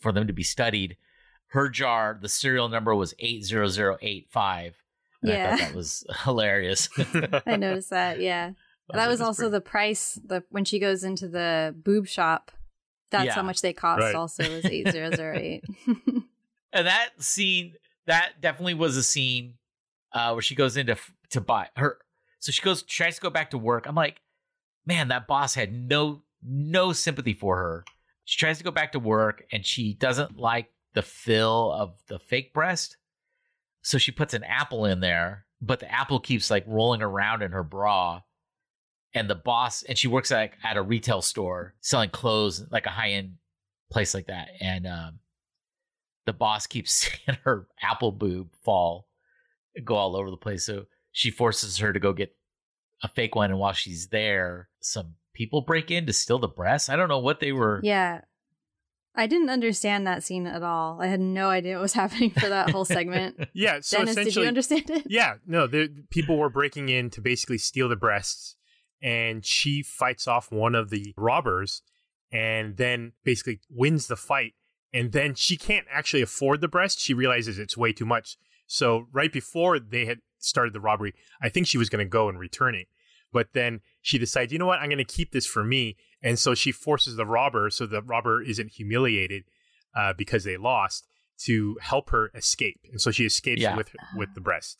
for 0.00 0.12
them 0.12 0.26
to 0.26 0.32
be 0.32 0.42
studied, 0.42 0.96
her 1.48 1.68
jar, 1.68 2.18
the 2.20 2.28
serial 2.28 2.68
number 2.68 2.94
was 2.94 3.14
80085. 3.18 4.82
And 5.22 5.30
I 5.32 5.34
Yeah. 5.34 5.50
thought 5.50 5.58
that 5.60 5.74
was 5.74 6.04
hilarious. 6.24 6.88
i 7.46 7.56
noticed 7.56 7.90
that 7.90 8.20
yeah 8.20 8.52
that 8.92 9.08
was 9.08 9.20
also 9.20 9.48
the 9.50 9.60
price 9.60 10.18
the 10.24 10.42
when 10.50 10.64
she 10.64 10.78
goes 10.78 11.04
into 11.04 11.28
the 11.28 11.74
boob 11.76 12.06
shop 12.06 12.50
that's 13.10 13.26
Yeah. 13.26 13.34
how 13.34 13.42
much 13.42 13.60
they 13.60 13.72
cost 13.72 14.00
Right. 14.00 14.14
also 14.14 14.50
was 14.54 14.64
8008 14.64 15.64
and 16.72 16.86
that 16.86 17.10
scene 17.18 17.74
that 18.06 18.40
definitely 18.40 18.74
was 18.74 18.96
a 18.96 19.02
scene 19.02 19.54
uh 20.12 20.30
where 20.32 20.42
she 20.42 20.54
goes 20.54 20.76
into 20.76 20.92
f- 20.92 21.12
to 21.30 21.40
buy 21.40 21.68
her 21.76 21.98
so 22.38 22.50
she 22.52 22.62
goes 22.62 22.82
tries 22.82 23.16
to 23.16 23.20
go 23.20 23.30
back 23.30 23.50
to 23.50 23.58
work 23.58 23.86
i'm 23.86 23.94
like 23.94 24.20
man 24.88 25.08
that 25.08 25.28
boss 25.28 25.54
had 25.54 25.72
no 25.72 26.22
no 26.42 26.92
sympathy 26.92 27.34
for 27.34 27.56
her. 27.56 27.84
She 28.24 28.38
tries 28.38 28.58
to 28.58 28.64
go 28.64 28.70
back 28.70 28.92
to 28.92 28.98
work 28.98 29.44
and 29.52 29.64
she 29.64 29.94
doesn't 29.94 30.36
like 30.36 30.70
the 30.94 31.02
fill 31.02 31.72
of 31.72 31.94
the 32.08 32.18
fake 32.18 32.52
breast. 32.52 32.96
So 33.82 33.98
she 33.98 34.10
puts 34.10 34.34
an 34.34 34.44
apple 34.44 34.84
in 34.84 35.00
there 35.00 35.46
but 35.60 35.80
the 35.80 35.90
apple 35.92 36.20
keeps 36.20 36.50
like 36.50 36.64
rolling 36.66 37.02
around 37.02 37.42
in 37.42 37.52
her 37.52 37.62
bra. 37.62 38.22
And 39.14 39.28
the 39.28 39.34
boss 39.34 39.82
and 39.82 39.96
she 39.96 40.06
works 40.06 40.30
like 40.30 40.54
at 40.62 40.76
a 40.76 40.82
retail 40.82 41.22
store 41.22 41.74
selling 41.80 42.10
clothes 42.10 42.64
like 42.70 42.86
a 42.86 42.90
high-end 42.90 43.34
place 43.90 44.14
like 44.14 44.26
that. 44.26 44.48
And 44.60 44.86
um 44.86 45.20
the 46.26 46.32
boss 46.32 46.66
keeps 46.66 46.92
seeing 47.26 47.38
her 47.44 47.66
apple 47.82 48.12
boob 48.12 48.48
fall 48.64 49.08
go 49.84 49.94
all 49.94 50.16
over 50.16 50.30
the 50.30 50.36
place. 50.36 50.64
So 50.64 50.86
she 51.12 51.30
forces 51.30 51.78
her 51.78 51.92
to 51.92 52.00
go 52.00 52.12
get 52.12 52.36
a 53.02 53.08
fake 53.08 53.34
one 53.34 53.50
and 53.50 53.58
while 53.58 53.72
she's 53.72 54.08
there 54.08 54.68
some 54.80 55.14
people 55.32 55.60
break 55.60 55.90
in 55.90 56.06
to 56.06 56.12
steal 56.12 56.38
the 56.38 56.48
breasts. 56.48 56.88
i 56.88 56.96
don't 56.96 57.08
know 57.08 57.18
what 57.18 57.40
they 57.40 57.52
were 57.52 57.80
yeah 57.82 58.20
i 59.14 59.26
didn't 59.26 59.50
understand 59.50 60.06
that 60.06 60.22
scene 60.22 60.46
at 60.46 60.62
all 60.62 61.00
i 61.00 61.06
had 61.06 61.20
no 61.20 61.48
idea 61.48 61.74
what 61.74 61.82
was 61.82 61.92
happening 61.94 62.30
for 62.30 62.48
that 62.48 62.70
whole 62.70 62.84
segment 62.84 63.36
yeah, 63.52 63.78
so 63.80 63.98
dennis 63.98 64.14
did 64.14 64.36
you 64.36 64.44
understand 64.44 64.88
it 64.90 65.08
yeah, 65.08 65.34
no, 65.46 65.66
the 65.66 66.04
people 66.10 66.36
were 66.36 66.50
breaking 66.50 66.88
in 66.88 67.10
to 67.10 67.20
basically 67.20 67.58
steal 67.58 67.88
the 67.88 67.96
breasts, 67.96 68.56
and 69.02 69.44
she 69.44 69.82
fights 69.82 70.28
off 70.28 70.52
one 70.52 70.74
of 70.74 70.90
the 70.90 71.14
robbers, 71.16 71.82
and 72.30 72.76
then 72.76 73.12
basically 73.24 73.60
wins 73.70 74.06
the 74.06 74.16
fight. 74.16 74.54
And 74.92 75.12
then 75.12 75.34
she 75.34 75.56
can't 75.56 75.86
actually 75.90 76.22
afford 76.22 76.60
the 76.60 76.68
breast. 76.68 76.98
She 76.98 77.14
realizes 77.14 77.58
it's 77.58 77.76
way 77.76 77.92
too 77.92 78.06
much. 78.06 78.38
So 78.68 79.06
right 79.12 79.32
before 79.32 79.80
they 79.80 80.04
had 80.04 80.18
started 80.38 80.72
the 80.74 80.80
robbery, 80.80 81.14
I 81.42 81.48
think 81.48 81.66
she 81.66 81.78
was 81.78 81.88
going 81.88 82.04
to 82.06 82.08
go 82.08 82.28
and 82.28 82.38
return 82.38 82.74
it, 82.76 82.86
but 83.32 83.48
then 83.54 83.80
she 84.02 84.18
decides, 84.18 84.52
you 84.52 84.58
know 84.60 84.66
what, 84.66 84.78
I'm 84.78 84.88
going 84.88 84.98
to 84.98 85.04
keep 85.04 85.32
this 85.32 85.46
for 85.46 85.64
me. 85.64 85.96
And 86.22 86.38
so 86.38 86.54
she 86.54 86.70
forces 86.70 87.16
the 87.16 87.26
robber, 87.26 87.70
so 87.70 87.86
the 87.86 88.02
robber 88.02 88.40
isn't 88.42 88.72
humiliated 88.72 89.44
uh, 89.96 90.12
because 90.16 90.44
they 90.44 90.56
lost, 90.56 91.06
to 91.46 91.76
help 91.80 92.10
her 92.10 92.30
escape. 92.34 92.80
And 92.90 93.00
so 93.00 93.10
she 93.10 93.24
escapes 93.24 93.62
Yeah. 93.62 93.76
with 93.76 93.90
with 94.16 94.34
the 94.34 94.40
breast. 94.40 94.78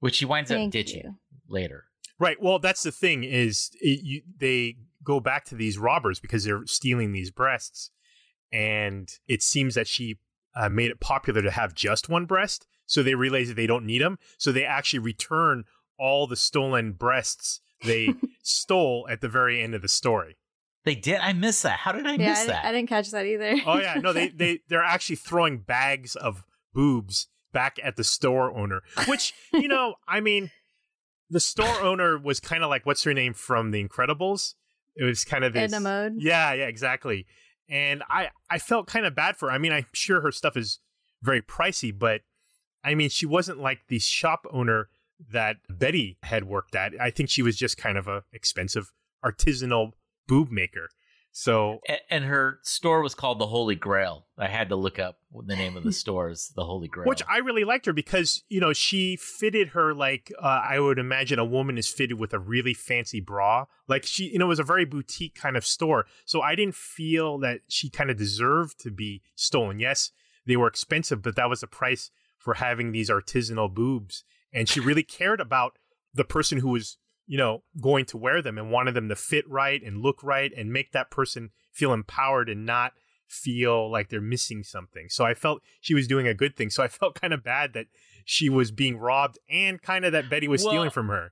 which 0.00 0.14
she 0.16 0.24
winds 0.24 0.50
up 0.50 0.56
Thank 0.56 0.72
ditching 0.72 1.02
you. 1.04 1.14
later. 1.48 1.84
Right. 2.18 2.36
Well, 2.40 2.58
that's 2.58 2.82
the 2.82 2.92
thing 2.92 3.22
is 3.24 3.70
it, 3.80 4.00
you, 4.02 4.22
they 4.38 4.76
go 5.02 5.20
back 5.20 5.44
to 5.46 5.54
these 5.54 5.78
robbers 5.78 6.20
because 6.20 6.44
they're 6.44 6.66
stealing 6.66 7.12
these 7.12 7.30
breasts, 7.30 7.90
and 8.52 9.08
it 9.28 9.42
seems 9.42 9.74
that 9.74 9.86
she 9.86 10.18
uh, 10.54 10.68
made 10.68 10.90
it 10.90 11.00
popular 11.00 11.42
to 11.42 11.50
have 11.50 11.74
just 11.74 12.08
one 12.08 12.26
breast. 12.26 12.66
So 12.86 13.02
they 13.02 13.14
realize 13.14 13.48
that 13.48 13.54
they 13.54 13.66
don't 13.66 13.86
need 13.86 14.02
them. 14.02 14.18
So 14.36 14.50
they 14.50 14.64
actually 14.64 14.98
return 14.98 15.64
all 15.98 16.26
the 16.26 16.36
stolen 16.36 16.92
breasts 16.92 17.60
they 17.84 18.14
stole 18.42 19.06
at 19.08 19.20
the 19.20 19.28
very 19.28 19.62
end 19.62 19.74
of 19.74 19.82
the 19.82 19.88
story. 19.88 20.36
They 20.84 20.94
did. 20.94 21.20
I 21.20 21.32
missed 21.32 21.62
that. 21.62 21.78
How 21.78 21.92
did 21.92 22.06
I 22.06 22.14
yeah, 22.14 22.30
miss 22.30 22.40
I, 22.40 22.46
that? 22.46 22.64
I 22.64 22.72
didn't 22.72 22.88
catch 22.88 23.10
that 23.10 23.26
either. 23.26 23.56
Oh 23.66 23.78
yeah, 23.78 23.94
no, 23.94 24.12
they 24.12 24.28
they 24.34 24.60
they're 24.68 24.82
actually 24.82 25.16
throwing 25.16 25.58
bags 25.58 26.16
of 26.16 26.44
boobs 26.72 27.28
back 27.52 27.78
at 27.82 27.96
the 27.96 28.04
store 28.04 28.56
owner, 28.56 28.82
which 29.06 29.34
you 29.52 29.68
know, 29.68 29.94
I 30.08 30.20
mean, 30.20 30.50
the 31.28 31.40
store 31.40 31.80
owner 31.82 32.18
was 32.18 32.40
kind 32.40 32.64
of 32.64 32.70
like 32.70 32.86
what's 32.86 33.04
her 33.04 33.12
name 33.12 33.34
from 33.34 33.72
The 33.72 33.86
Incredibles. 33.86 34.54
It 34.96 35.04
was 35.04 35.24
kind 35.24 35.44
of 35.44 35.52
this. 35.52 35.64
Edna 35.64 35.80
Mode. 35.80 36.14
Yeah, 36.18 36.52
yeah, 36.54 36.66
exactly. 36.66 37.26
And 37.70 38.02
I 38.10 38.30
I 38.50 38.58
felt 38.58 38.86
kind 38.86 39.06
of 39.06 39.14
bad 39.14 39.36
for 39.36 39.48
her. 39.48 39.54
I 39.54 39.58
mean, 39.58 39.72
I'm 39.72 39.86
sure 39.92 40.20
her 40.20 40.32
stuff 40.32 40.56
is 40.56 40.80
very 41.22 41.40
pricey, 41.40 41.96
but 41.96 42.22
I 42.82 42.94
mean, 42.94 43.10
she 43.10 43.26
wasn't 43.26 43.60
like 43.60 43.86
the 43.88 43.98
shop 43.98 44.46
owner 44.50 44.88
that 45.32 45.56
Betty 45.68 46.18
had 46.22 46.44
worked 46.44 46.74
at. 46.74 46.92
I 47.00 47.10
think 47.10 47.28
she 47.28 47.42
was 47.42 47.56
just 47.56 47.76
kind 47.76 47.96
of 47.98 48.08
a 48.08 48.24
expensive 48.32 48.90
artisanal 49.24 49.92
boob 50.26 50.50
maker. 50.50 50.88
So 51.32 51.80
A- 51.88 52.12
and 52.12 52.24
her 52.24 52.58
store 52.62 53.02
was 53.02 53.14
called 53.14 53.38
the 53.38 53.46
Holy 53.46 53.76
Grail. 53.76 54.26
I 54.36 54.48
had 54.48 54.68
to 54.70 54.76
look 54.76 54.98
up 54.98 55.18
the 55.46 55.54
name 55.54 55.76
of 55.76 55.84
the 55.84 55.92
store 56.02 56.30
is 56.30 56.52
the 56.56 56.64
Holy 56.64 56.88
Grail. 56.88 57.08
Which 57.08 57.22
I 57.28 57.38
really 57.38 57.64
liked 57.64 57.86
her 57.86 57.92
because, 57.92 58.42
you 58.48 58.60
know, 58.60 58.72
she 58.72 59.16
fitted 59.16 59.68
her 59.68 59.94
like 59.94 60.32
uh, 60.42 60.62
I 60.68 60.80
would 60.80 60.98
imagine 60.98 61.38
a 61.38 61.44
woman 61.44 61.78
is 61.78 61.88
fitted 61.88 62.18
with 62.18 62.34
a 62.34 62.38
really 62.38 62.74
fancy 62.74 63.20
bra. 63.20 63.66
Like 63.86 64.04
she, 64.04 64.24
you 64.24 64.38
know, 64.38 64.46
it 64.46 64.48
was 64.48 64.58
a 64.58 64.64
very 64.64 64.84
boutique 64.84 65.34
kind 65.34 65.56
of 65.56 65.64
store. 65.64 66.06
So 66.24 66.42
I 66.42 66.54
didn't 66.54 66.74
feel 66.74 67.38
that 67.38 67.60
she 67.68 67.90
kind 67.90 68.10
of 68.10 68.16
deserved 68.16 68.80
to 68.80 68.90
be 68.90 69.22
stolen. 69.36 69.78
Yes, 69.78 70.10
they 70.46 70.56
were 70.56 70.66
expensive, 70.66 71.22
but 71.22 71.36
that 71.36 71.48
was 71.48 71.60
the 71.60 71.66
price 71.66 72.10
for 72.38 72.54
having 72.54 72.90
these 72.92 73.10
artisanal 73.10 73.72
boobs. 73.72 74.24
And 74.52 74.68
she 74.68 74.80
really 74.80 75.04
cared 75.04 75.40
about 75.40 75.78
the 76.12 76.24
person 76.24 76.58
who 76.58 76.70
was, 76.70 76.96
you 77.30 77.38
know, 77.38 77.62
going 77.80 78.04
to 78.04 78.16
wear 78.16 78.42
them 78.42 78.58
and 78.58 78.72
wanted 78.72 78.92
them 78.92 79.08
to 79.08 79.14
fit 79.14 79.48
right 79.48 79.80
and 79.84 80.02
look 80.02 80.20
right 80.24 80.50
and 80.56 80.72
make 80.72 80.90
that 80.90 81.12
person 81.12 81.50
feel 81.72 81.92
empowered 81.92 82.48
and 82.48 82.66
not 82.66 82.92
feel 83.28 83.88
like 83.88 84.08
they're 84.08 84.20
missing 84.20 84.64
something. 84.64 85.06
So 85.08 85.24
I 85.24 85.34
felt 85.34 85.62
she 85.80 85.94
was 85.94 86.08
doing 86.08 86.26
a 86.26 86.34
good 86.34 86.56
thing. 86.56 86.70
So 86.70 86.82
I 86.82 86.88
felt 86.98 87.20
kind 87.20 87.32
of 87.32 87.44
bad 87.44 87.72
that 87.74 87.86
she 88.24 88.48
was 88.48 88.72
being 88.72 88.96
robbed 88.98 89.38
and 89.48 89.80
kind 89.80 90.04
of 90.04 90.10
that 90.10 90.28
Betty 90.28 90.48
was 90.48 90.64
Well- 90.64 90.72
stealing 90.72 90.90
from 90.90 91.06
her. 91.06 91.30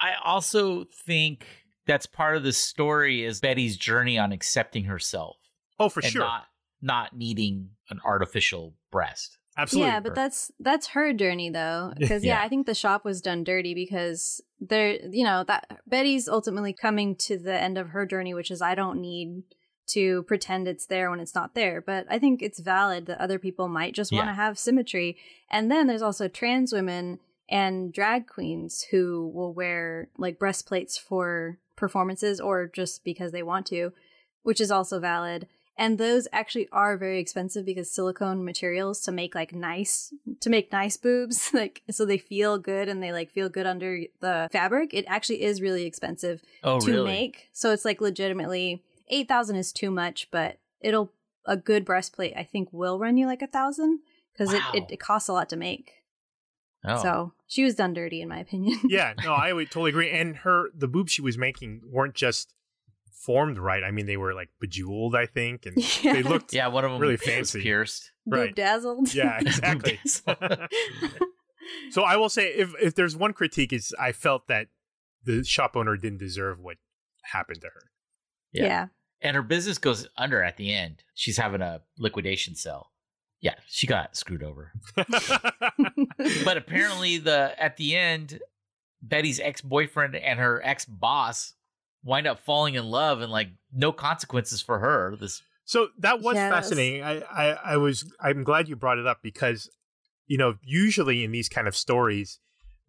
I 0.00 0.12
also 0.24 0.84
think 1.04 1.46
that's 1.84 2.06
part 2.06 2.36
of 2.36 2.44
the 2.44 2.52
story 2.52 3.24
is 3.24 3.40
Betty's 3.40 3.76
journey 3.76 4.18
on 4.20 4.30
accepting 4.30 4.84
herself 4.84 5.36
Oh, 5.80 5.88
for 5.88 5.98
and 6.00 6.12
sure. 6.12 6.22
not 6.22 6.44
not 6.80 7.16
needing 7.16 7.70
an 7.90 7.98
artificial 8.04 8.74
breast. 8.92 9.36
Absolutely. 9.56 9.90
Yeah, 9.90 10.00
but 10.00 10.14
that's 10.14 10.50
that's 10.60 10.88
her 10.88 11.12
journey 11.12 11.50
though, 11.50 11.92
because 11.98 12.24
yeah, 12.24 12.38
Yeah. 12.38 12.44
I 12.44 12.48
think 12.48 12.66
the 12.66 12.74
shop 12.74 13.04
was 13.04 13.20
done 13.20 13.44
dirty 13.44 13.74
because 13.74 14.40
there, 14.60 14.96
you 15.06 15.24
know, 15.24 15.44
that 15.44 15.80
Betty's 15.86 16.28
ultimately 16.28 16.72
coming 16.72 17.16
to 17.16 17.38
the 17.38 17.54
end 17.54 17.76
of 17.76 17.90
her 17.90 18.06
journey, 18.06 18.32
which 18.34 18.50
is 18.50 18.62
I 18.62 18.74
don't 18.74 19.00
need 19.00 19.42
to 19.88 20.22
pretend 20.22 20.68
it's 20.68 20.86
there 20.86 21.10
when 21.10 21.20
it's 21.20 21.34
not 21.34 21.54
there. 21.54 21.80
But 21.80 22.06
I 22.08 22.18
think 22.18 22.40
it's 22.40 22.60
valid 22.60 23.06
that 23.06 23.20
other 23.20 23.38
people 23.38 23.68
might 23.68 23.94
just 23.94 24.12
want 24.12 24.28
to 24.28 24.34
have 24.34 24.58
symmetry. 24.58 25.18
And 25.50 25.70
then 25.70 25.86
there's 25.86 26.02
also 26.02 26.28
trans 26.28 26.72
women 26.72 27.18
and 27.48 27.92
drag 27.92 28.26
queens 28.26 28.86
who 28.90 29.30
will 29.34 29.52
wear 29.52 30.08
like 30.16 30.38
breastplates 30.38 30.96
for 30.96 31.58
performances 31.76 32.40
or 32.40 32.68
just 32.68 33.04
because 33.04 33.32
they 33.32 33.42
want 33.42 33.66
to, 33.66 33.92
which 34.44 34.60
is 34.60 34.70
also 34.70 34.98
valid. 34.98 35.46
And 35.82 35.98
those 35.98 36.28
actually 36.32 36.68
are 36.70 36.96
very 36.96 37.18
expensive 37.18 37.66
because 37.66 37.90
silicone 37.90 38.44
materials 38.44 39.00
to 39.00 39.10
make 39.10 39.34
like 39.34 39.52
nice 39.52 40.14
to 40.40 40.48
make 40.48 40.70
nice 40.70 40.96
boobs, 40.96 41.50
like 41.54 41.82
so 41.90 42.06
they 42.06 42.18
feel 42.18 42.56
good 42.58 42.88
and 42.88 43.02
they 43.02 43.10
like 43.10 43.32
feel 43.32 43.48
good 43.48 43.66
under 43.66 44.02
the 44.20 44.48
fabric. 44.52 44.94
It 44.94 45.04
actually 45.08 45.42
is 45.42 45.60
really 45.60 45.84
expensive 45.84 46.40
Oh, 46.62 46.78
to 46.80 46.92
really? 46.92 47.04
make. 47.10 47.48
So 47.52 47.72
it's 47.72 47.84
like 47.84 48.00
legitimately 48.00 48.82
eight 49.08 49.26
thousand 49.26 49.56
is 49.56 49.72
too 49.72 49.90
much, 49.90 50.28
but 50.30 50.58
it'll 50.80 51.10
a 51.46 51.56
good 51.56 51.84
breastplate 51.84 52.34
I 52.36 52.44
think 52.44 52.68
will 52.72 53.00
run 53.00 53.16
you 53.16 53.26
like 53.26 53.42
a 53.42 53.48
thousand 53.48 53.98
because 54.32 54.52
Wow. 54.52 54.70
it, 54.74 54.84
it 54.84 54.92
it 54.92 55.00
costs 55.00 55.28
a 55.28 55.32
lot 55.32 55.48
to 55.48 55.56
make. 55.56 55.90
oh. 56.84 57.02
So 57.02 57.32
she 57.48 57.64
was 57.64 57.74
done 57.74 57.92
dirty 57.92 58.22
in 58.22 58.28
my 58.28 58.38
opinion. 58.38 58.78
yeah, 58.88 59.14
no, 59.24 59.32
I 59.34 59.52
would 59.52 59.68
totally 59.72 59.90
agree. 59.90 60.10
And 60.10 60.36
her 60.36 60.70
the 60.74 60.86
boobs 60.86 61.10
she 61.10 61.22
was 61.22 61.36
making 61.36 61.80
weren't 61.90 62.14
just 62.14 62.54
formed 63.24 63.58
right. 63.58 63.82
I 63.84 63.90
mean, 63.90 64.06
they 64.06 64.16
were 64.16 64.34
like 64.34 64.48
bejeweled, 64.60 65.14
I 65.14 65.26
think, 65.26 65.66
and 65.66 65.76
Yeah. 66.04 66.12
they 66.14 66.22
looked 66.22 66.52
yeah, 66.52 66.66
one 66.68 66.84
of 66.84 66.90
them 66.92 67.00
really 67.00 67.14
was 67.14 67.22
fancy. 67.22 67.62
pierced. 67.62 68.10
right. 68.26 68.54
Dazzled. 68.54 69.14
Yeah, 69.14 69.38
exactly. 69.40 69.98
so 71.90 72.02
I 72.02 72.16
will 72.16 72.28
say 72.28 72.48
if 72.52 72.72
if 72.80 72.94
there's 72.94 73.16
one 73.16 73.32
critique 73.32 73.72
is 73.72 73.94
I 73.98 74.12
felt 74.12 74.48
that 74.48 74.68
the 75.24 75.44
shop 75.44 75.76
owner 75.76 75.96
didn't 75.96 76.18
deserve 76.18 76.58
what 76.58 76.76
happened 77.22 77.60
to 77.60 77.68
her. 77.68 77.90
Yeah. 78.52 78.64
yeah. 78.64 78.86
and 79.22 79.36
her 79.36 79.42
business 79.42 79.78
goes 79.78 80.06
under 80.18 80.42
at 80.42 80.56
the 80.56 80.74
end. 80.74 81.04
She's 81.14 81.38
having 81.38 81.62
a 81.62 81.80
liquidation 81.98 82.54
sale. 82.54 82.90
Yeah, 83.40 83.54
she 83.66 83.86
got 83.86 84.16
screwed 84.16 84.42
over. 84.44 84.72
But 84.94 86.56
apparently, 86.56 87.18
the 87.18 87.54
at 87.58 87.76
the 87.76 87.96
end, 87.96 88.40
Betty's 89.02 89.40
ex 89.40 89.60
boyfriend 89.60 90.14
and 90.16 90.38
her 90.38 90.60
ex 90.64 90.84
boss 90.84 91.54
wind 92.04 92.26
up 92.26 92.40
falling 92.40 92.74
in 92.74 92.84
love, 92.84 93.20
and 93.20 93.30
like 93.30 93.48
no 93.72 93.92
consequences 93.92 94.60
for 94.60 94.78
her. 94.78 95.16
This 95.18 95.42
So 95.64 95.88
that 95.98 96.20
was 96.20 96.36
Yes. 96.36 96.50
fascinating. 96.50 97.02
I, 97.02 97.20
I, 97.20 97.46
I 97.64 97.76
was 97.76 98.10
I'm 98.20 98.44
glad 98.44 98.68
you 98.68 98.76
brought 98.76 98.98
it 98.98 99.06
up 99.06 99.18
because 99.22 99.68
you 100.26 100.38
know 100.38 100.54
usually 100.62 101.24
in 101.24 101.32
these 101.32 101.48
kind 101.48 101.68
of 101.68 101.76
stories 101.76 102.38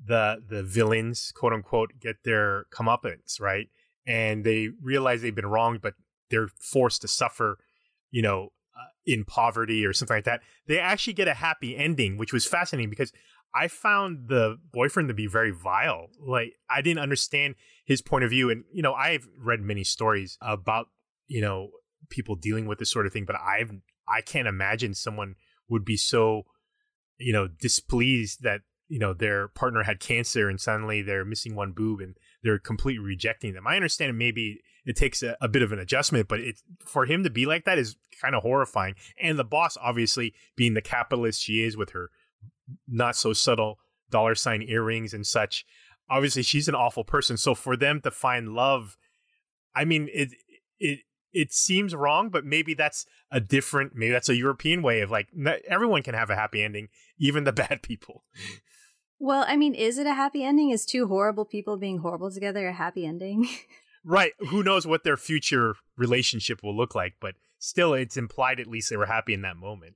the 0.05 0.41
the 0.47 0.63
villains 0.63 1.31
quote 1.33 1.53
unquote 1.53 1.91
get 1.99 2.17
their 2.23 2.65
comeuppance 2.73 3.39
right 3.39 3.69
and 4.05 4.43
they 4.43 4.69
realize 4.81 5.21
they've 5.21 5.33
been 5.33 5.45
wronged 5.45 5.81
but 5.81 5.93
they're 6.29 6.49
forced 6.59 7.01
to 7.01 7.07
suffer 7.07 7.57
you 8.11 8.21
know 8.21 8.49
uh, 8.75 8.89
in 9.05 9.23
poverty 9.23 9.85
or 9.85 9.93
something 9.93 10.17
like 10.17 10.23
that. 10.23 10.41
They 10.67 10.79
actually 10.79 11.13
get 11.13 11.27
a 11.27 11.35
happy 11.35 11.77
ending, 11.77 12.17
which 12.17 12.33
was 12.33 12.45
fascinating 12.45 12.89
because 12.89 13.11
I 13.55 13.67
found 13.67 14.29
the 14.29 14.57
boyfriend 14.71 15.09
to 15.09 15.13
be 15.13 15.27
very 15.27 15.51
vile. 15.51 16.07
Like 16.19 16.53
I 16.69 16.81
didn't 16.81 17.01
understand 17.01 17.55
his 17.85 18.01
point 18.01 18.23
of 18.23 18.29
view, 18.29 18.49
and 18.49 18.63
you 18.71 18.81
know 18.81 18.93
I've 18.93 19.27
read 19.37 19.61
many 19.61 19.83
stories 19.83 20.37
about 20.41 20.87
you 21.27 21.41
know 21.41 21.69
people 22.09 22.35
dealing 22.35 22.65
with 22.65 22.79
this 22.79 22.91
sort 22.91 23.05
of 23.05 23.13
thing, 23.13 23.25
but 23.25 23.35
I've 23.35 23.71
I 24.07 24.21
can't 24.21 24.47
imagine 24.47 24.93
someone 24.93 25.35
would 25.69 25.85
be 25.85 25.97
so 25.97 26.43
you 27.17 27.33
know 27.33 27.47
displeased 27.47 28.43
that 28.43 28.61
you 28.87 28.99
know 28.99 29.13
their 29.13 29.47
partner 29.49 29.83
had 29.83 29.99
cancer 29.99 30.49
and 30.49 30.59
suddenly 30.59 31.01
they're 31.01 31.25
missing 31.25 31.55
one 31.55 31.71
boob 31.71 31.99
and 31.99 32.17
they're 32.43 32.59
completely 32.59 33.03
rejecting 33.03 33.53
them. 33.53 33.67
I 33.67 33.75
understand 33.75 34.17
maybe 34.17 34.61
it 34.85 34.95
takes 34.95 35.23
a, 35.23 35.37
a 35.39 35.47
bit 35.47 35.61
of 35.61 35.71
an 35.71 35.79
adjustment, 35.79 36.27
but 36.27 36.39
it 36.39 36.61
for 36.85 37.05
him 37.05 37.23
to 37.23 37.29
be 37.29 37.45
like 37.45 37.65
that 37.65 37.77
is 37.77 37.95
kind 38.21 38.35
of 38.35 38.43
horrifying. 38.43 38.95
And 39.19 39.39
the 39.39 39.43
boss, 39.43 39.77
obviously, 39.81 40.33
being 40.55 40.73
the 40.73 40.81
capitalist 40.81 41.41
she 41.41 41.63
is 41.63 41.77
with 41.77 41.91
her 41.91 42.09
not 42.87 43.15
so 43.15 43.33
subtle 43.33 43.79
dollar 44.09 44.35
sign 44.35 44.61
earrings 44.61 45.13
and 45.13 45.25
such, 45.25 45.65
obviously 46.09 46.43
she's 46.43 46.67
an 46.67 46.75
awful 46.75 47.03
person. 47.03 47.37
So 47.37 47.55
for 47.55 47.75
them 47.75 48.01
to 48.01 48.11
find 48.11 48.49
love, 48.49 48.97
I 49.75 49.85
mean, 49.85 50.09
it 50.13 50.29
it 50.79 50.99
it 51.33 51.51
seems 51.51 51.95
wrong, 51.95 52.29
but 52.29 52.45
maybe 52.45 52.73
that's 52.75 53.05
a 53.31 53.39
different, 53.39 53.93
maybe 53.95 54.11
that's 54.11 54.29
a 54.29 54.35
European 54.35 54.83
way 54.83 55.01
of 55.01 55.09
like 55.09 55.29
everyone 55.67 56.03
can 56.03 56.13
have 56.13 56.29
a 56.29 56.35
happy 56.35 56.61
ending, 56.61 56.89
even 57.17 57.43
the 57.43 57.53
bad 57.53 57.81
people. 57.81 58.23
Well, 59.19 59.45
I 59.47 59.57
mean, 59.57 59.73
is 59.73 59.97
it 59.97 60.05
a 60.05 60.13
happy 60.13 60.43
ending? 60.43 60.69
Is 60.69 60.85
two 60.85 61.07
horrible 61.07 61.45
people 61.45 61.77
being 61.77 61.99
horrible 61.99 62.31
together 62.31 62.67
a 62.67 62.73
happy 62.73 63.05
ending? 63.05 63.47
Right. 64.05 64.33
Who 64.49 64.63
knows 64.63 64.85
what 64.85 65.03
their 65.03 65.15
future 65.17 65.75
relationship 65.95 66.61
will 66.61 66.75
look 66.75 66.93
like, 66.93 67.13
but 67.21 67.35
still 67.57 67.93
it's 67.93 68.17
implied 68.17 68.59
at 68.59 68.67
least 68.67 68.89
they 68.89 68.97
were 68.97 69.05
happy 69.05 69.33
in 69.33 69.43
that 69.43 69.55
moment. 69.55 69.95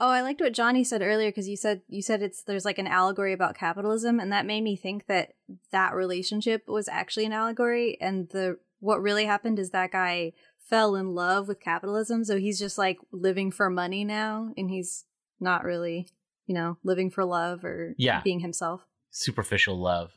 Oh, 0.00 0.08
I 0.10 0.20
liked 0.20 0.40
what 0.40 0.52
Johnny 0.52 0.84
said 0.84 1.02
earlier 1.02 1.28
because 1.30 1.48
you 1.48 1.56
said 1.56 1.82
you 1.88 2.02
said 2.02 2.22
it's 2.22 2.42
there's 2.44 2.64
like 2.64 2.78
an 2.78 2.86
allegory 2.86 3.32
about 3.32 3.56
capitalism, 3.56 4.20
and 4.20 4.30
that 4.32 4.46
made 4.46 4.62
me 4.62 4.76
think 4.76 5.06
that 5.06 5.32
that 5.72 5.94
relationship 5.94 6.68
was 6.68 6.88
actually 6.88 7.26
an 7.26 7.32
allegory, 7.32 7.98
and 8.00 8.28
the 8.28 8.58
what 8.80 9.02
really 9.02 9.24
happened 9.24 9.58
is 9.58 9.70
that 9.70 9.90
guy 9.90 10.32
fell 10.56 10.94
in 10.94 11.14
love 11.14 11.48
with 11.48 11.58
capitalism, 11.60 12.24
so 12.24 12.38
he's 12.38 12.58
just 12.58 12.78
like 12.78 12.98
living 13.10 13.50
for 13.50 13.68
money 13.70 14.04
now, 14.04 14.52
and 14.56 14.70
he's 14.70 15.04
not 15.40 15.64
really, 15.64 16.06
you 16.46 16.54
know, 16.54 16.76
living 16.84 17.10
for 17.10 17.24
love 17.24 17.64
or 17.64 17.94
Yeah. 17.98 18.22
being 18.22 18.40
himself. 18.40 18.82
superficial 19.10 19.76
love. 19.80 20.12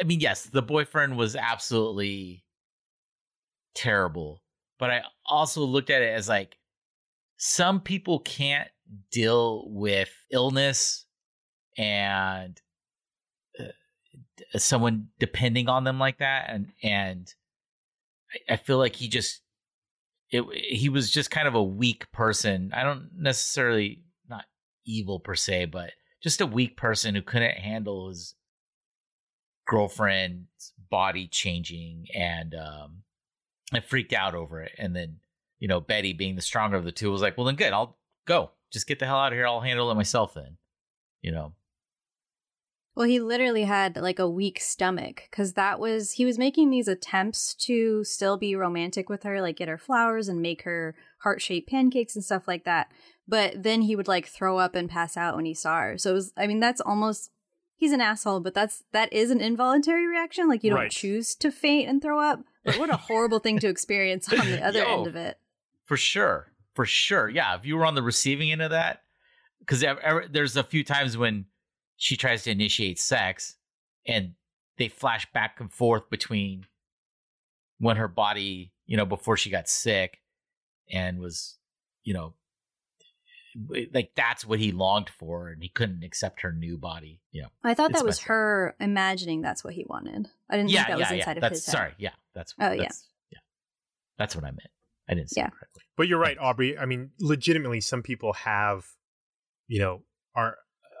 I 0.00 0.02
mean, 0.04 0.20
yes, 0.20 0.44
the 0.44 0.62
boyfriend 0.62 1.16
was 1.16 1.36
absolutely 1.36 2.44
terrible, 3.74 4.42
but 4.78 4.90
I 4.90 5.02
also 5.26 5.62
looked 5.62 5.90
at 5.90 6.02
it 6.02 6.12
as 6.12 6.28
like 6.28 6.56
some 7.36 7.80
people 7.80 8.20
can't 8.20 8.68
deal 9.10 9.64
with 9.68 10.10
illness 10.30 11.06
and 11.76 12.60
uh, 13.58 14.58
someone 14.58 15.08
depending 15.18 15.68
on 15.68 15.84
them 15.84 15.98
like 15.98 16.18
that 16.18 16.46
and 16.48 16.72
and 16.82 17.34
I, 18.32 18.54
I 18.54 18.56
feel 18.56 18.78
like 18.78 18.96
he 18.96 19.08
just 19.08 19.42
it 20.30 20.44
he 20.52 20.88
was 20.88 21.10
just 21.10 21.30
kind 21.30 21.48
of 21.48 21.54
a 21.54 21.62
weak 21.62 22.10
person. 22.12 22.72
I 22.74 22.82
don't 22.82 23.10
necessarily 23.16 24.02
not 24.28 24.44
evil 24.84 25.20
per 25.20 25.34
se, 25.34 25.66
but 25.66 25.92
just 26.22 26.40
a 26.40 26.46
weak 26.46 26.76
person 26.76 27.14
who 27.14 27.22
couldn't 27.22 27.58
handle 27.58 28.08
his 28.08 28.34
girlfriend's 29.66 30.72
body 30.90 31.26
changing 31.26 32.06
and 32.14 32.54
um 32.54 33.02
I 33.72 33.80
freaked 33.80 34.12
out 34.12 34.34
over 34.34 34.62
it. 34.62 34.72
And 34.78 34.94
then, 34.94 35.16
you 35.58 35.66
know, 35.66 35.80
Betty 35.80 36.12
being 36.12 36.36
the 36.36 36.42
stronger 36.42 36.76
of 36.76 36.84
the 36.84 36.92
two 36.92 37.10
was 37.10 37.22
like, 37.22 37.36
well 37.36 37.46
then 37.46 37.56
good, 37.56 37.72
I'll 37.72 37.98
go. 38.26 38.52
Just 38.72 38.86
get 38.86 38.98
the 38.98 39.06
hell 39.06 39.16
out 39.18 39.32
of 39.32 39.36
here. 39.38 39.46
I'll 39.46 39.60
handle 39.60 39.90
it 39.90 39.94
myself 39.94 40.34
then. 40.34 40.56
You 41.22 41.32
know. 41.32 41.52
Well, 42.94 43.06
he 43.06 43.20
literally 43.20 43.64
had 43.64 43.96
like 43.96 44.18
a 44.18 44.28
weak 44.28 44.58
stomach 44.58 45.24
because 45.30 45.52
that 45.52 45.78
was, 45.78 46.12
he 46.12 46.24
was 46.24 46.38
making 46.38 46.70
these 46.70 46.88
attempts 46.88 47.54
to 47.56 48.02
still 48.04 48.38
be 48.38 48.56
romantic 48.56 49.10
with 49.10 49.22
her, 49.24 49.42
like 49.42 49.56
get 49.56 49.68
her 49.68 49.76
flowers 49.76 50.28
and 50.28 50.40
make 50.40 50.62
her 50.62 50.94
heart 51.18 51.42
shaped 51.42 51.68
pancakes 51.68 52.14
and 52.16 52.24
stuff 52.24 52.48
like 52.48 52.64
that. 52.64 52.90
But 53.28 53.62
then 53.62 53.82
he 53.82 53.96
would 53.96 54.08
like 54.08 54.26
throw 54.26 54.56
up 54.56 54.74
and 54.74 54.88
pass 54.88 55.14
out 55.14 55.36
when 55.36 55.44
he 55.44 55.52
saw 55.52 55.80
her. 55.80 55.98
So 55.98 56.12
it 56.12 56.14
was, 56.14 56.32
I 56.38 56.46
mean, 56.46 56.58
that's 56.60 56.80
almost, 56.80 57.30
he's 57.76 57.92
an 57.92 58.00
asshole, 58.00 58.40
but 58.40 58.54
that's, 58.54 58.82
that 58.92 59.12
is 59.12 59.30
an 59.30 59.42
involuntary 59.42 60.06
reaction. 60.06 60.48
Like 60.48 60.64
you 60.64 60.70
don't 60.70 60.78
Right. 60.78 60.90
choose 60.90 61.34
to 61.34 61.50
faint 61.52 61.90
and 61.90 62.00
throw 62.00 62.18
up. 62.18 62.44
But 62.64 62.78
what 62.78 62.88
a 62.88 62.96
horrible 62.96 63.40
thing 63.40 63.58
to 63.58 63.68
experience 63.68 64.32
on 64.32 64.38
the 64.50 64.62
other 64.66 64.78
Yo. 64.78 64.94
end 64.96 65.06
of 65.06 65.16
it. 65.16 65.38
For 65.84 65.98
sure. 65.98 66.50
For 66.76 66.84
sure. 66.84 67.28
Yeah. 67.28 67.56
If 67.56 67.64
you 67.64 67.76
were 67.76 67.86
on 67.86 67.94
the 67.94 68.02
receiving 68.02 68.52
end 68.52 68.62
of 68.62 68.70
that, 68.70 69.02
because 69.60 69.82
there's 70.30 70.56
a 70.56 70.62
few 70.62 70.84
times 70.84 71.16
when 71.16 71.46
she 71.96 72.16
tries 72.16 72.44
to 72.44 72.50
initiate 72.50 73.00
sex 73.00 73.56
and 74.06 74.34
they 74.76 74.88
flash 74.88 75.26
back 75.32 75.58
and 75.58 75.72
forth 75.72 76.08
between 76.10 76.66
when 77.78 77.96
her 77.96 78.08
body, 78.08 78.72
you 78.84 78.96
know, 78.96 79.06
before 79.06 79.38
she 79.38 79.48
got 79.48 79.68
sick 79.68 80.20
and 80.92 81.18
was, 81.18 81.56
you 82.04 82.12
know, 82.12 82.34
like 83.94 84.10
that's 84.14 84.44
what 84.44 84.58
he 84.58 84.70
longed 84.70 85.08
for 85.08 85.48
and 85.48 85.62
he 85.62 85.70
couldn't 85.70 86.04
accept 86.04 86.42
her 86.42 86.52
new 86.52 86.76
body. 86.76 87.20
You 87.32 87.42
know. 87.44 87.48
I 87.64 87.72
thought 87.72 87.92
that 87.94 88.04
was 88.04 88.20
her 88.20 88.76
imagining 88.78 89.40
that's 89.40 89.64
what 89.64 89.72
he 89.72 89.86
wanted. 89.88 90.28
I 90.50 90.56
didn't 90.56 90.70
yeah, 90.70 90.84
think 90.84 90.88
that 90.88 90.98
yeah, 90.98 91.04
was 91.04 91.18
inside 91.18 91.30
yeah. 91.30 91.36
of 91.36 91.40
That's 91.40 91.54
his 91.54 91.66
head. 91.66 91.72
sorry. 91.72 91.94
Yeah. 91.96 92.10
That's 92.34 92.54
Oh, 92.60 92.72
yeah. 92.72 92.82
yeah. 93.32 93.38
That's 94.18 94.36
what 94.36 94.44
I 94.44 94.48
meant. 94.48 94.68
I 95.08 95.14
didn't 95.14 95.30
say 95.30 95.40
Yeah. 95.42 95.46
it 95.48 95.52
correctly. 95.52 95.82
But 95.96 96.08
you're 96.08 96.18
right, 96.18 96.36
Aubrey. 96.38 96.76
I 96.78 96.84
mean, 96.86 97.10
legitimately, 97.20 97.80
some 97.80 98.02
people 98.02 98.32
have, 98.34 98.86
you 99.68 99.78
know, 99.78 100.02
are 100.34 100.58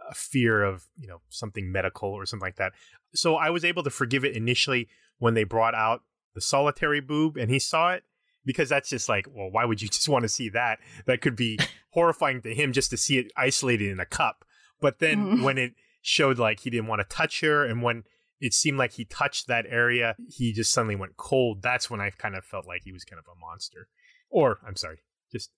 a 0.08 0.14
fear 0.14 0.62
of 0.62 0.86
you 0.96 1.08
know 1.08 1.20
something 1.28 1.70
medical 1.72 2.08
or 2.10 2.24
something 2.26 2.46
like 2.46 2.56
that. 2.56 2.72
So 3.14 3.34
I 3.36 3.50
was 3.50 3.64
able 3.64 3.82
to 3.82 3.90
forgive 3.90 4.24
it 4.24 4.36
initially 4.36 4.88
when 5.18 5.34
they 5.34 5.44
brought 5.44 5.74
out 5.74 6.02
the 6.34 6.40
solitary 6.40 7.00
boob 7.00 7.36
and 7.36 7.50
he 7.50 7.58
saw 7.58 7.92
it 7.92 8.04
because 8.44 8.68
that's 8.68 8.88
just 8.88 9.08
like, 9.08 9.26
well, 9.28 9.50
why 9.50 9.64
would 9.64 9.82
you 9.82 9.88
just 9.96 10.08
want 10.08 10.22
to 10.22 10.28
see 10.28 10.48
that? 10.50 10.78
That 11.06 11.20
could 11.20 11.34
be 11.36 11.58
horrifying 11.90 12.40
to 12.42 12.54
him 12.54 12.72
just 12.72 12.90
to 12.90 12.96
see 12.96 13.18
it 13.18 13.32
isolated 13.36 13.90
in 13.90 13.98
a 14.00 14.06
cup. 14.06 14.44
But 14.80 14.98
then 15.00 15.18
Mhm. 15.38 15.42
when 15.42 15.58
it 15.58 15.74
showed 16.02 16.38
like 16.38 16.60
he 16.60 16.70
didn't 16.70 16.86
want 16.86 17.00
to 17.00 17.08
touch 17.16 17.40
her 17.40 17.64
and 17.64 17.82
when 17.82 18.04
it 18.40 18.52
seemed 18.54 18.76
like 18.78 18.92
he 18.92 19.04
touched 19.06 19.46
that 19.48 19.64
area, 19.68 20.14
he 20.28 20.52
just 20.52 20.70
suddenly 20.72 20.94
went 20.94 21.16
cold. 21.16 21.62
That's 21.62 21.90
when 21.90 22.00
I 22.02 22.10
kind 22.10 22.36
of 22.36 22.44
felt 22.44 22.66
like 22.66 22.82
he 22.84 22.92
was 22.92 23.02
kind 23.04 23.18
of 23.18 23.24
a 23.26 23.38
monster. 23.40 23.88
Or, 24.30 24.58
I'm 24.66 24.76
sorry, 24.76 24.98
just 25.32 25.50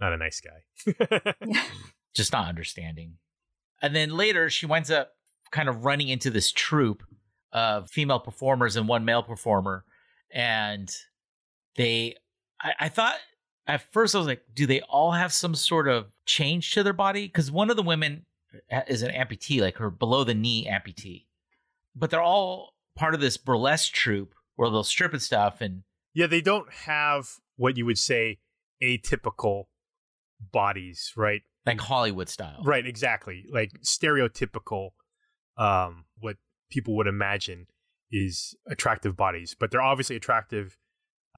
not 0.00 0.12
a 0.12 0.16
nice 0.16 0.40
guy. 0.40 1.34
Just 2.14 2.32
not 2.32 2.48
understanding. 2.48 3.18
And 3.82 3.94
then 3.94 4.16
later, 4.16 4.48
she 4.48 4.64
winds 4.64 4.90
up 4.90 5.12
kind 5.50 5.68
of 5.68 5.84
running 5.84 6.08
into 6.08 6.30
this 6.30 6.50
troupe 6.50 7.02
of 7.52 7.90
female 7.90 8.18
performers 8.18 8.76
and 8.76 8.88
one 8.88 9.04
male 9.04 9.22
performer. 9.22 9.84
And 10.32 10.90
they, 11.76 12.16
I, 12.60 12.72
I 12.80 12.88
thought 12.88 13.18
at 13.66 13.92
first, 13.92 14.14
I 14.14 14.18
was 14.18 14.26
like, 14.26 14.42
do 14.54 14.66
they 14.66 14.80
all 14.82 15.12
have 15.12 15.32
some 15.32 15.54
sort 15.54 15.88
of 15.88 16.06
change 16.24 16.72
to 16.72 16.82
their 16.82 16.92
body? 16.92 17.26
Because 17.26 17.50
one 17.50 17.70
of 17.70 17.76
the 17.76 17.82
women 17.82 18.24
uh, 18.72 18.82
is 18.88 19.02
an 19.02 19.12
amputee, 19.12 19.60
like 19.60 19.76
her 19.76 19.90
below 19.90 20.24
the 20.24 20.34
knee 20.34 20.66
amputee. 20.70 21.26
But 21.94 22.10
they're 22.10 22.22
all 22.22 22.74
part 22.96 23.14
of 23.14 23.20
this 23.20 23.36
burlesque 23.36 23.92
troupe 23.92 24.34
where 24.54 24.70
they'll 24.70 24.84
strip 24.84 25.12
and 25.12 25.22
stuff. 25.22 25.60
And 25.60 25.82
yeah, 26.14 26.26
they 26.26 26.40
don't 26.40 26.72
have 26.72 27.28
what 27.56 27.76
you 27.76 27.86
would 27.86 27.98
say 27.98 28.38
atypical 28.82 29.64
bodies, 30.52 31.12
right? 31.16 31.42
like 31.66 31.80
Hollywood 31.80 32.28
style. 32.28 32.62
Right, 32.62 32.86
exactly. 32.86 33.44
Like 33.52 33.72
stereotypical, 33.84 34.90
um, 35.58 36.04
what 36.20 36.36
people 36.70 36.96
would 36.96 37.08
imagine 37.08 37.66
is 38.10 38.54
attractive 38.68 39.16
bodies, 39.16 39.56
but 39.58 39.70
they're 39.70 39.82
obviously 39.82 40.16
attractive. 40.16 40.78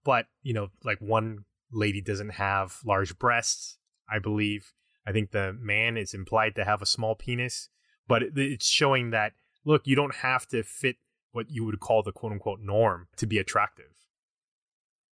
But 0.04 0.26
you 0.42 0.52
know, 0.52 0.68
like 0.85 0.98
one 1.00 1.44
lady 1.72 2.00
doesn't 2.00 2.31
have 2.31 2.78
large 2.85 3.18
breasts, 3.18 3.78
I 4.11 4.18
believe. 4.18 4.72
I 5.07 5.12
think 5.12 5.31
the 5.31 5.57
man 5.59 5.96
is 5.96 6.12
implied 6.12 6.54
to 6.57 6.64
have 6.64 6.83
a 6.83 6.87
small 6.87 7.14
penis, 7.14 7.70
but 8.07 8.22
it's 8.37 8.68
showing 8.68 9.11
that 9.11 9.33
look, 9.64 9.87
you 9.87 9.96
don't 9.96 10.16
have 10.16 10.46
to 10.48 10.62
fit 10.62 10.96
what 11.33 11.46
you 11.50 11.64
would 11.64 11.81
call 11.81 12.02
the 12.02 12.12
quote 12.12 12.33
unquote 12.33 12.61
norm 12.62 13.09
to 13.16 13.26
be 13.26 13.38
attractive. 13.38 14.08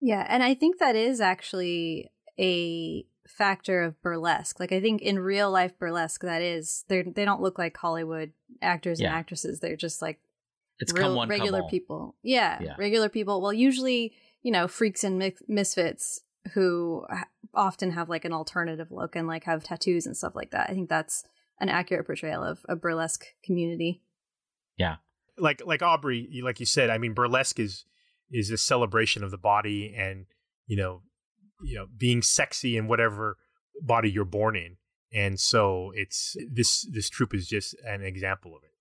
Yeah, 0.02 0.26
and 0.30 0.44
I 0.44 0.54
think 0.54 0.80
that 0.80 0.96
is 0.96 1.22
actually 1.22 2.12
a 2.40 3.06
factor 3.28 3.82
of 3.82 4.00
burlesque. 4.02 4.60
Like 4.60 4.72
I 4.72 4.80
think 4.82 5.02
in 5.02 5.20
real 5.20 5.50
life 5.50 5.78
burlesque 5.80 6.22
that 6.22 6.42
is 6.42 6.86
they 6.90 7.02
they 7.02 7.26
don't 7.26 7.42
look 7.42 7.58
like 7.58 7.76
Hollywood 7.78 8.34
actors 8.62 9.00
Yeah. 9.02 9.08
and 9.08 9.16
actresses. 9.16 9.60
They're 9.60 9.76
just 9.76 10.02
like 10.02 10.20
It's 10.80 10.94
real, 10.94 11.08
come 11.08 11.16
one, 11.16 11.30
regular 11.30 11.62
all. 11.62 11.70
people. 11.70 12.16
Yeah, 12.22 12.60
Yeah. 12.62 12.76
regular 12.78 13.10
people. 13.10 13.42
Well, 13.42 13.54
usually, 13.54 14.14
you 14.44 14.52
know, 14.52 14.68
freaks 14.68 15.04
and 15.04 15.18
mi- 15.18 15.36
misfits 15.48 16.22
who 16.54 17.06
often 17.54 17.92
have 17.92 18.10
like 18.10 18.26
an 18.26 18.34
alternative 18.34 18.92
look 18.92 19.16
and 19.16 19.28
like 19.28 19.46
have 19.46 19.64
tattoos 19.64 20.06
and 20.06 20.16
stuff 20.16 20.36
like 20.36 20.52
that. 20.52 20.70
I 20.70 20.74
think 20.74 20.90
that's 20.90 21.24
an 21.60 21.70
accurate 21.70 22.06
portrayal 22.06 22.44
of 22.44 22.60
a 22.70 22.76
burlesque 22.76 23.26
community. 23.44 24.04
Yeah. 24.78 24.98
Like 25.38 25.66
like 25.66 25.82
Aubrey, 25.82 26.42
like 26.44 26.60
you 26.60 26.66
said, 26.68 26.90
I 26.92 26.98
mean, 27.00 27.14
burlesque 27.14 27.60
is 27.60 27.86
is 28.32 28.50
a 28.50 28.58
celebration 28.58 29.24
of 29.24 29.32
the 29.32 29.38
body 29.38 29.94
and 29.98 30.26
you 30.68 30.78
know, 30.78 31.02
you 31.64 31.76
know, 31.76 31.88
being 31.98 32.22
sexy 32.22 32.78
in 32.78 32.88
whatever 32.88 33.38
body 33.82 34.10
you're 34.10 34.26
born 34.26 34.56
in, 34.56 34.78
and 35.14 35.40
so 35.40 35.92
it's 35.96 36.36
this 36.52 36.88
this 36.92 37.10
troop 37.10 37.34
is 37.34 37.48
just 37.48 37.76
an 37.86 38.02
example 38.04 38.56
of 38.56 38.64
it, 38.64 38.74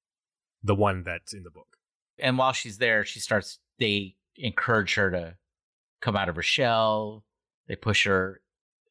the 0.62 0.74
one 0.74 1.02
that's 1.04 1.32
in 1.34 1.42
the 1.42 1.50
book. 1.50 1.76
and 2.18 2.38
while 2.38 2.52
she's 2.52 2.78
there, 2.78 3.04
she 3.04 3.20
starts. 3.20 3.58
They 3.78 4.16
encourage 4.36 4.94
her 4.94 5.10
to 5.10 5.36
come 6.00 6.16
out 6.16 6.28
of 6.28 6.36
her 6.36 6.42
shell. 6.42 7.24
They 7.66 7.76
push 7.76 8.06
her, 8.06 8.40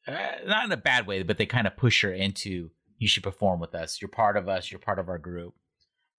uh, 0.06 0.12
not 0.46 0.64
in 0.64 0.72
a 0.72 0.76
bad 0.76 1.06
way, 1.06 1.22
but 1.22 1.38
they 1.38 1.46
kind 1.46 1.66
of 1.66 1.76
push 1.76 2.02
her 2.02 2.12
into. 2.12 2.70
You 2.98 3.08
should 3.08 3.22
perform 3.22 3.60
with 3.60 3.74
us. 3.74 4.00
You're 4.00 4.08
part 4.08 4.36
of 4.36 4.48
us. 4.48 4.70
You're 4.70 4.78
part 4.78 4.98
of 4.98 5.08
our 5.08 5.18
group. 5.18 5.54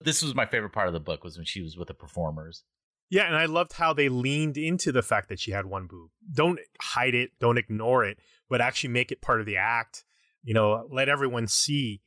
This 0.02 0.22
was 0.22 0.36
my 0.36 0.46
favorite 0.46 0.72
part 0.72 0.88
of 0.88 0.94
the 0.94 1.00
book 1.00 1.24
was 1.24 1.38
when 1.38 1.46
she 1.46 1.62
was 1.62 1.78
with 1.78 1.88
the 1.88 1.94
performers. 1.94 2.64
Yeah, 3.10 3.26
and 3.28 3.36
I 3.36 3.46
loved 3.46 3.74
how 3.74 3.94
they 3.94 4.10
leaned 4.10 4.58
into 4.58 4.92
the 4.92 5.04
fact 5.04 5.30
that 5.30 5.40
she 5.40 5.52
had 5.52 5.66
one 5.66 5.88
boob. 5.88 6.10
Don't 6.34 6.60
hide 6.82 7.14
it, 7.14 7.32
don't 7.40 7.58
ignore 7.58 8.04
it, 8.04 8.18
but 8.50 8.62
actually 8.62 8.90
make 8.90 9.12
it 9.12 9.22
part 9.22 9.40
of 9.40 9.46
the 9.46 9.58
act. 9.58 10.04
You 10.44 10.54
know, 10.54 10.88
let 10.92 11.10
everyone 11.10 11.48
see 11.48 12.02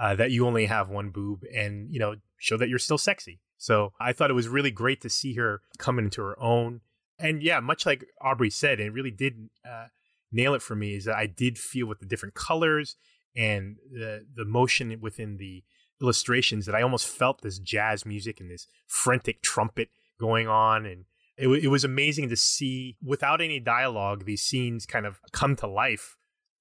uh, 0.00 0.14
that 0.16 0.30
you 0.30 0.46
only 0.46 0.66
have 0.66 0.88
one 0.88 1.10
boob, 1.10 1.42
and 1.54 1.92
you 1.92 2.00
know, 2.00 2.16
show 2.38 2.56
that 2.56 2.68
you're 2.68 2.78
still 2.78 2.98
sexy. 2.98 3.40
So 3.58 3.92
I 4.00 4.12
thought 4.12 4.30
it 4.30 4.34
was 4.34 4.48
really 4.48 4.70
great 4.70 5.00
to 5.02 5.10
see 5.10 5.34
her 5.34 5.60
come 5.78 5.98
into 5.98 6.22
her 6.22 6.40
own. 6.40 6.80
And 7.18 7.42
yeah, 7.42 7.60
much 7.60 7.84
like 7.84 8.06
Aubrey 8.20 8.50
said, 8.50 8.80
it 8.80 8.92
really 8.92 9.10
did 9.10 9.50
uh, 9.68 9.86
nail 10.32 10.54
it 10.54 10.62
for 10.62 10.74
me. 10.74 10.94
Is 10.94 11.04
that 11.04 11.16
I 11.16 11.26
did 11.26 11.58
feel 11.58 11.86
with 11.86 12.00
the 12.00 12.06
different 12.06 12.34
colors 12.34 12.96
and 13.36 13.76
the 13.92 14.26
the 14.34 14.44
motion 14.44 14.98
within 15.00 15.36
the 15.36 15.62
illustrations 16.00 16.66
that 16.66 16.74
I 16.74 16.82
almost 16.82 17.06
felt 17.06 17.42
this 17.42 17.58
jazz 17.58 18.06
music 18.06 18.40
and 18.40 18.50
this 18.50 18.66
frantic 18.86 19.42
trumpet 19.42 19.90
going 20.20 20.46
on 20.46 20.86
and 20.86 21.04
it, 21.36 21.48
it 21.64 21.68
was 21.68 21.84
amazing 21.84 22.28
to 22.28 22.36
see 22.36 22.96
without 23.02 23.40
any 23.40 23.58
dialogue 23.58 24.26
these 24.26 24.42
scenes 24.42 24.86
kind 24.86 25.06
of 25.06 25.20
come 25.32 25.56
to 25.56 25.66
life 25.66 26.16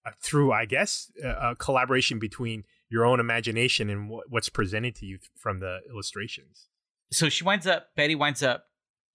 uh, 0.05 0.11
through 0.23 0.51
i 0.51 0.65
guess 0.65 1.11
a, 1.23 1.51
a 1.51 1.55
collaboration 1.55 2.17
between 2.17 2.63
your 2.89 3.05
own 3.05 3.19
imagination 3.19 3.89
and 3.89 4.09
what, 4.09 4.25
what's 4.29 4.49
presented 4.49 4.95
to 4.95 5.05
you 5.05 5.19
from 5.35 5.59
the 5.59 5.79
illustrations 5.91 6.69
So 7.11 7.29
she 7.29 7.43
winds 7.43 7.67
up. 7.67 7.87
Betty 7.95 8.15
winds 8.15 8.43
up 8.43 8.65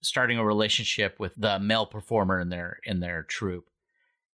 starting 0.01 0.37
a 0.37 0.45
relationship 0.45 1.15
with 1.19 1.33
the 1.35 1.59
male 1.59 1.85
performer 1.85 2.39
in 2.39 2.49
their 2.49 2.79
in 2.83 2.99
their 2.99 3.23
troupe, 3.23 3.69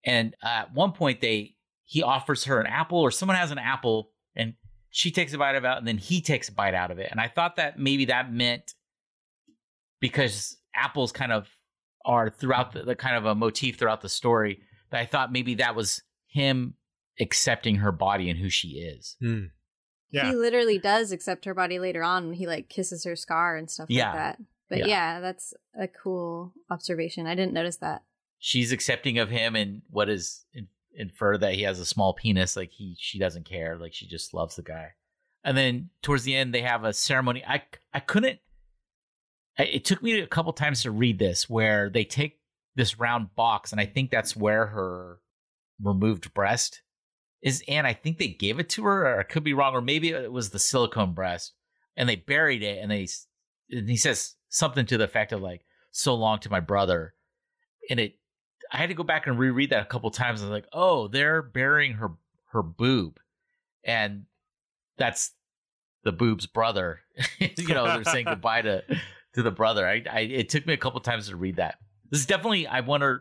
and 0.04 0.36
uh, 0.44 0.48
at 0.48 0.74
one 0.74 0.92
point 0.92 1.22
they 1.22 1.56
he 1.84 2.04
offers 2.04 2.46
her 2.46 2.60
an 2.60 2.68
apple 2.68 3.00
or 3.00 3.12
someone 3.12 3.38
has 3.38 3.52
an 3.52 3.58
apple 3.58 4.12
and 4.36 4.54
she 4.90 5.12
takes 5.12 5.34
a 5.34 5.38
bite 5.38 5.56
of 5.56 5.64
it 5.64 5.78
and 5.78 5.88
then 5.88 5.98
he 5.98 6.22
takes 6.22 6.50
a 6.50 6.52
bite 6.52 6.74
out 6.74 6.90
of 6.90 7.00
it 7.00 7.10
and 7.12 7.20
i 7.20 7.28
thought 7.28 7.58
that 7.58 7.78
maybe 7.78 8.06
that 8.06 8.32
meant 8.32 8.74
because 10.02 10.58
apples 10.76 11.14
kind 11.14 11.32
of 11.32 11.48
are 12.04 12.30
throughout 12.30 12.74
the, 12.74 12.84
the 12.84 12.96
kind 12.96 13.16
of 13.16 13.26
a 13.26 13.34
motif 13.36 13.78
throughout 13.78 14.02
the 14.02 14.10
story 14.10 14.60
that 14.90 15.00
I 15.00 15.06
thought 15.06 15.32
maybe 15.32 15.56
that 15.56 15.76
was 15.76 16.02
him 16.28 16.74
accepting 17.20 17.76
her 17.78 17.92
body 17.94 18.30
and 18.30 18.38
who 18.40 18.50
she 18.50 18.70
is. 18.80 19.16
Hmm. 19.22 19.46
Yeah. 20.12 20.30
He 20.30 20.36
literally 20.36 20.78
does 20.78 21.12
accept 21.14 21.46
her 21.46 21.54
body 21.54 21.80
later 21.80 22.04
on 22.04 22.28
when 22.28 22.36
he 22.36 22.48
like 22.48 22.68
kisses 22.68 23.06
her 23.06 23.16
scar 23.16 23.56
and 23.56 23.70
stuff 23.70 23.90
Yeah. 23.90 24.08
like 24.08 24.16
that. 24.16 24.38
But 24.70 24.78
Yeah. 24.80 24.88
yeah. 24.88 25.20
that's 25.22 25.54
a 25.80 25.88
cool 25.88 26.54
observation. 26.70 27.28
I 27.28 27.36
didn't 27.36 27.54
notice 27.54 27.78
that. 27.78 28.04
She's 28.40 28.72
accepting 28.72 29.20
of 29.20 29.30
him 29.30 29.56
and 29.56 29.84
what 29.90 30.10
is 30.10 30.44
in, 30.54 30.68
infer 30.96 31.38
that 31.38 31.54
he 31.54 31.62
has 31.62 31.80
a 31.80 31.86
small 31.86 32.14
penis. 32.14 32.58
Like 32.58 32.72
he, 32.72 32.96
she 32.98 33.20
doesn't 33.20 33.46
care. 33.46 33.78
Like 33.78 33.94
she 33.94 34.08
just 34.08 34.34
loves 34.34 34.56
the 34.56 34.64
guy. 34.64 34.94
And 35.44 35.56
then 35.56 35.90
towards 36.02 36.24
the 36.24 36.36
end, 36.36 36.54
they 36.54 36.62
have 36.62 36.84
a 36.84 36.94
ceremony. 36.94 37.44
I, 37.48 37.62
I 37.94 38.00
couldn't. 38.00 38.40
It 39.64 39.86
took 39.86 40.02
me 40.02 40.20
a 40.20 40.28
couple 40.28 40.54
times 40.54 40.84
to 40.84 40.92
read 40.92 41.20
this, 41.20 41.50
where 41.50 41.90
they 41.90 42.04
take 42.04 42.40
this 42.76 43.00
round 43.00 43.36
box, 43.36 43.72
and 43.72 43.82
I 43.82 43.86
think 43.86 44.12
that's 44.12 44.36
where 44.36 44.68
her 44.68 45.20
removed 45.82 46.34
breast 46.34 46.82
is. 47.42 47.64
And 47.68 47.86
I 47.86 47.94
think 47.94 48.18
they 48.18 48.30
gave 48.30 48.60
it 48.60 48.70
to 48.70 48.84
her, 48.86 49.06
or 49.06 49.20
I 49.20 49.24
could 49.24 49.44
be 49.44 49.54
wrong, 49.54 49.74
or 49.74 49.82
maybe 49.82 50.10
it 50.10 50.32
was 50.32 50.50
the 50.50 50.60
silicone 50.60 51.14
breast, 51.14 51.54
and 51.98 52.08
they 52.08 52.16
buried 52.16 52.64
it. 52.64 52.80
And 52.82 52.92
they, 52.92 53.08
and 53.70 53.90
he 53.90 53.98
says 53.98 54.36
something 54.50 54.86
to 54.86 54.98
the 54.98 55.06
effect 55.06 55.32
of 55.34 55.42
like, 55.42 55.66
"So 55.92 56.16
long 56.16 56.40
to 56.40 56.50
my 56.50 56.60
brother," 56.60 57.14
and 57.90 58.00
it. 58.00 58.16
I 58.74 58.78
had 58.78 58.88
to 58.88 58.96
go 58.96 59.04
back 59.04 59.28
and 59.28 59.38
reread 59.38 59.72
that 59.72 59.84
a 59.84 59.90
couple 59.90 60.10
times. 60.12 60.42
I 60.42 60.46
was 60.46 60.52
like, 60.52 60.68
"Oh, 60.72 61.10
they're 61.10 61.42
burying 61.42 61.94
her 61.94 62.12
her 62.52 62.64
boob," 62.64 63.20
and 63.84 64.26
that's 64.98 65.34
the 66.04 66.12
boob's 66.14 66.48
brother. 66.48 67.02
you 67.40 67.74
know, 67.74 67.86
they're 67.86 68.04
saying 68.06 68.26
goodbye 68.26 68.62
to 68.62 68.84
to 69.34 69.44
the 69.44 69.52
brother. 69.52 69.88
I, 69.88 70.04
I 70.12 70.20
it 70.22 70.50
took 70.50 70.66
me 70.66 70.74
a 70.74 70.78
couple 70.78 71.00
times 71.00 71.30
to 71.30 71.36
read 71.36 71.58
that. 71.58 71.76
This 72.10 72.22
is 72.22 72.26
definitely 72.26 72.68
I 72.68 72.82
want 72.82 73.02
to 73.02 73.20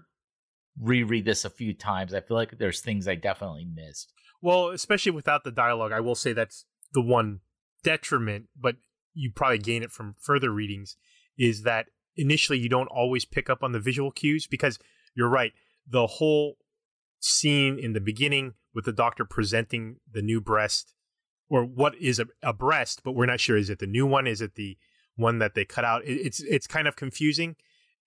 reread 0.81 1.25
this 1.25 1.45
a 1.45 1.51
few 1.51 1.75
times. 1.75 2.15
I 2.15 2.21
feel 2.21 2.37
like 2.37 2.59
there's 2.59 2.81
things 2.81 3.07
I 3.07 3.15
definitely 3.15 3.67
missed. 3.73 4.13
Well, 4.43 4.69
especially 4.69 5.13
without 5.13 5.45
the 5.45 5.51
dialogue, 5.51 5.93
I 5.93 6.01
will 6.01 6.15
say 6.15 6.33
that's 6.33 6.65
the 6.93 7.03
one 7.03 7.41
detriment, 7.85 8.47
but 8.59 8.77
you 9.15 9.31
probably 9.35 9.59
gain 9.59 9.83
it 9.83 9.93
from 9.93 10.15
further 10.19 10.51
readings, 10.51 10.97
is 11.39 11.63
that 11.63 11.87
initially 12.17 12.59
you 12.59 12.69
don't 12.69 12.89
always 12.89 13.25
pick 13.25 13.51
up 13.51 13.63
on 13.63 13.73
the 13.73 13.81
visual 13.81 14.11
cues 14.11 14.47
because 14.47 14.79
you're 15.15 15.29
right. 15.29 15.53
The 15.87 16.07
whole 16.07 16.57
scene 17.19 17.79
in 17.79 17.93
the 17.93 18.01
beginning 18.01 18.55
with 18.75 18.85
the 18.85 18.93
doctor 18.93 19.25
presenting 19.25 19.97
the 20.11 20.23
new 20.23 20.41
breast, 20.41 20.95
or 21.49 21.65
what 21.65 21.95
is 22.01 22.19
a, 22.19 22.27
a 22.43 22.53
breast, 22.53 23.03
but 23.05 23.13
we're 23.13 23.27
not 23.27 23.41
sure 23.41 23.57
is 23.57 23.71
it 23.71 23.79
the 23.79 23.87
new 23.87 24.07
one? 24.07 24.27
Is 24.27 24.41
it 24.41 24.55
the 24.55 24.79
one 25.21 25.39
that 25.39 25.55
they 25.55 25.65
cut 25.65 25.85
out? 25.85 26.05
It, 26.05 26.15
it's 26.15 26.41
it's 26.41 26.67
kind 26.67 26.89
of 26.89 26.97
confusing. 26.97 27.57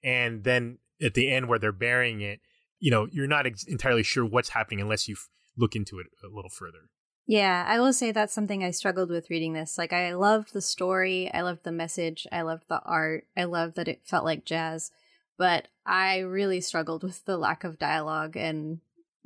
And 0.04 0.44
then 0.44 0.80
at 1.02 1.14
the 1.14 1.32
end 1.32 1.48
where 1.48 1.60
they're 1.60 1.72
burying 1.72 2.22
it, 2.22 2.42
you 2.80 2.92
know, 2.92 3.08
you're 3.12 3.28
not 3.28 3.46
ex- 3.46 3.64
entirely 3.64 4.04
sure 4.04 4.26
what's 4.26 4.50
happening 4.50 4.82
unless 4.82 5.08
you 5.08 5.16
f- 5.16 5.30
look 5.58 5.76
into 5.76 6.00
it 6.00 6.08
a 6.24 6.28
little 6.28 6.50
further. 6.50 6.90
Yeah, 7.26 7.64
I 7.66 7.80
will 7.80 7.94
say 7.94 8.12
that's 8.12 8.34
something 8.34 8.64
I 8.64 8.72
struggled 8.72 9.10
with 9.10 9.30
reading 9.30 9.54
this. 9.54 9.78
Like, 9.78 9.94
I 9.94 10.14
loved 10.14 10.54
the 10.54 10.62
story, 10.62 11.32
I 11.34 11.42
loved 11.42 11.64
the 11.64 11.72
message, 11.72 12.28
I 12.34 12.42
loved 12.42 12.68
the 12.68 12.82
art, 12.82 13.28
I 13.38 13.46
loved 13.46 13.76
that 13.76 13.88
it 13.88 14.02
felt 14.04 14.26
like 14.26 14.44
jazz, 14.44 14.92
but 15.38 15.70
I 15.86 16.20
really 16.20 16.60
struggled 16.60 17.02
with 17.02 17.24
the 17.24 17.38
lack 17.38 17.64
of 17.64 17.80
dialogue 17.80 18.36
and 18.36 18.80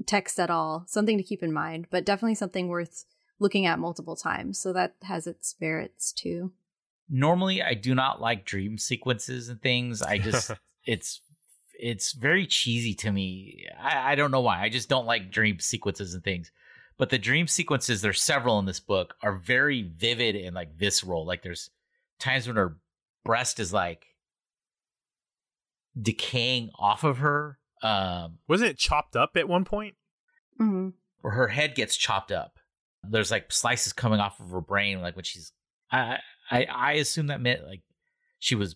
text 0.06 0.40
at 0.40 0.52
all. 0.52 0.84
Something 0.88 1.18
to 1.18 1.24
keep 1.24 1.42
in 1.42 1.52
mind, 1.52 1.88
but 1.90 2.06
definitely 2.06 2.36
something 2.36 2.68
worth 2.68 3.06
looking 3.40 3.66
at 3.66 3.80
multiple 3.80 4.16
times. 4.16 4.60
So 4.60 4.74
that 4.74 4.96
has 5.04 5.26
its 5.26 5.56
merits 5.60 6.12
too. 6.12 6.52
Normally, 7.10 7.62
I 7.62 7.74
do 7.74 7.96
not 7.96 8.22
like 8.22 8.46
dream 8.46 8.78
sequences 8.78 9.50
and 9.50 9.62
things. 9.62 10.02
I 10.02 10.18
just 10.18 10.52
it's 10.86 11.22
it's 11.80 12.14
very 12.14 12.46
cheesy 12.48 12.94
to 12.96 13.12
me. 13.12 13.66
I, 13.80 14.14
I 14.14 14.16
don't 14.16 14.32
know 14.32 14.42
why. 14.42 14.62
I 14.62 14.70
just 14.70 14.90
don't 14.90 15.06
like 15.06 15.32
dream 15.32 15.60
sequences 15.60 16.14
and 16.14 16.24
things. 16.24 16.52
But 16.98 17.12
the 17.12 17.20
dream 17.20 17.48
sequences, 17.48 18.02
there's 18.02 18.22
several 18.24 18.58
in 18.58 18.66
this 18.66 18.80
book, 18.80 19.16
are 19.22 19.36
very 19.38 19.84
vivid 19.84 20.36
and 20.36 20.56
like 20.56 20.76
visceral. 20.76 21.26
Like 21.26 21.44
there's 21.44 21.70
times 22.20 22.48
when 22.48 22.56
her 22.56 22.78
breast 23.24 23.60
is 23.60 23.72
like 23.72 24.08
decaying 26.00 26.72
off 26.78 27.04
of 27.04 27.20
her, 27.20 27.60
um, 27.84 28.40
Wasn't 28.48 28.70
it 28.70 28.78
chopped 28.78 29.16
up 29.16 29.32
at 29.36 29.48
one 29.48 29.66
point? 29.66 29.96
Mm-hmm. 30.60 30.90
or 31.22 31.32
her 31.32 31.50
head 31.50 31.76
gets 31.76 31.96
chopped 31.96 32.32
up. 32.32 32.58
There's 33.04 33.30
like 33.30 33.52
slices 33.52 33.94
coming 33.94 34.20
off 34.20 34.40
of 34.40 34.50
her 34.50 34.62
brain, 34.62 35.02
like 35.02 35.16
when 35.16 35.24
she's. 35.24 35.52
I 35.92 36.18
I 36.50 36.66
I 36.66 36.92
assume 36.94 37.28
that 37.28 37.42
meant 37.42 37.66
like 37.68 37.82
she 38.40 38.56
was 38.56 38.76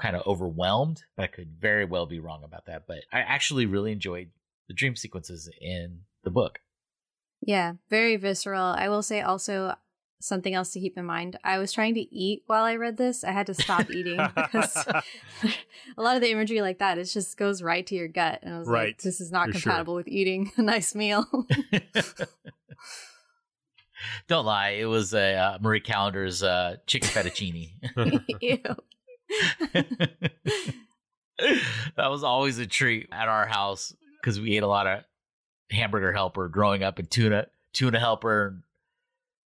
kind 0.00 0.16
of 0.16 0.26
overwhelmed, 0.26 1.02
but 1.16 1.24
I 1.24 1.26
could 1.28 1.52
very 1.60 1.84
well 1.84 2.06
be 2.06 2.18
wrong 2.18 2.44
about 2.44 2.66
that. 2.66 2.86
But 2.86 3.04
I 3.12 3.20
actually 3.20 3.66
really 3.66 3.92
enjoyed 3.92 4.30
the 4.68 4.74
dream 4.74 4.96
sequences 4.96 5.48
in 5.60 6.00
the 6.24 6.30
book. 6.30 6.60
Yeah, 7.40 7.74
very 7.90 8.16
visceral. 8.16 8.74
I 8.76 8.88
will 8.88 9.02
say 9.02 9.20
also 9.20 9.74
something 10.20 10.54
else 10.54 10.70
to 10.72 10.80
keep 10.80 10.96
in 10.96 11.04
mind. 11.04 11.36
I 11.42 11.58
was 11.58 11.72
trying 11.72 11.94
to 11.94 12.14
eat 12.14 12.44
while 12.46 12.62
I 12.64 12.76
read 12.76 12.96
this. 12.96 13.24
I 13.24 13.32
had 13.32 13.46
to 13.48 13.54
stop 13.54 13.90
eating 13.90 14.18
because 14.34 14.76
a 15.96 16.02
lot 16.02 16.14
of 16.14 16.22
the 16.22 16.30
imagery 16.30 16.60
like 16.62 16.78
that 16.78 16.98
it 16.98 17.04
just 17.04 17.36
goes 17.36 17.60
right 17.62 17.86
to 17.88 17.94
your 17.94 18.08
gut, 18.08 18.38
and 18.42 18.54
I 18.54 18.58
was 18.58 18.68
Right, 18.68 18.86
like, 18.88 19.02
"This 19.02 19.20
is 19.20 19.32
not 19.32 19.48
for 19.48 19.58
sure. 19.58 19.72
compatible 19.72 19.94
with 19.94 20.08
eating 20.08 20.52
a 20.56 20.62
nice 20.62 20.94
meal." 20.94 21.26
Don't 24.28 24.46
lie, 24.46 24.70
it 24.70 24.86
was 24.86 25.14
a 25.14 25.34
uh, 25.34 25.58
Marie 25.60 25.80
Callender's 25.80 26.42
uh, 26.42 26.76
chicken 26.86 27.08
fettuccine. 27.08 27.70
That 31.96 32.10
was 32.10 32.22
always 32.22 32.58
a 32.58 32.66
treat 32.66 33.08
at 33.10 33.28
our 33.28 33.46
house 33.46 33.94
because 34.20 34.40
we 34.40 34.56
ate 34.56 34.62
a 34.62 34.68
lot 34.68 34.86
of 34.86 35.04
hamburger 35.70 36.12
helper 36.12 36.48
growing 36.48 36.82
up 36.82 36.98
and 36.98 37.10
tuna 37.10 37.46
tuna 37.72 37.98
helper 37.98 38.58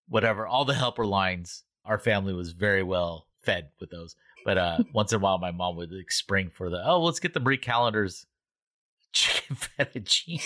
whatever 0.09 0.47
all 0.47 0.64
the 0.64 0.75
helper 0.75 1.07
lines. 1.07 1.62
Our 1.85 1.99
family 1.99 2.35
was 2.35 2.53
very 2.53 2.83
well 2.83 3.27
fed 3.42 3.69
with 3.81 3.90
those. 3.90 4.16
But 4.45 4.59
uh 4.59 4.79
once 4.92 5.12
in 5.12 5.16
a 5.16 5.19
while 5.21 5.38
my 5.38 5.53
mom 5.53 5.77
would 5.77 5.92
like 5.92 6.11
spring 6.11 6.51
for 6.53 6.69
the 6.69 6.83
oh 6.85 7.03
let's 7.03 7.21
get 7.21 7.33
the 7.33 7.40
Marie 7.40 7.57
calendars 7.57 8.27
chicken 9.17 9.57
fettuccine 9.79 10.43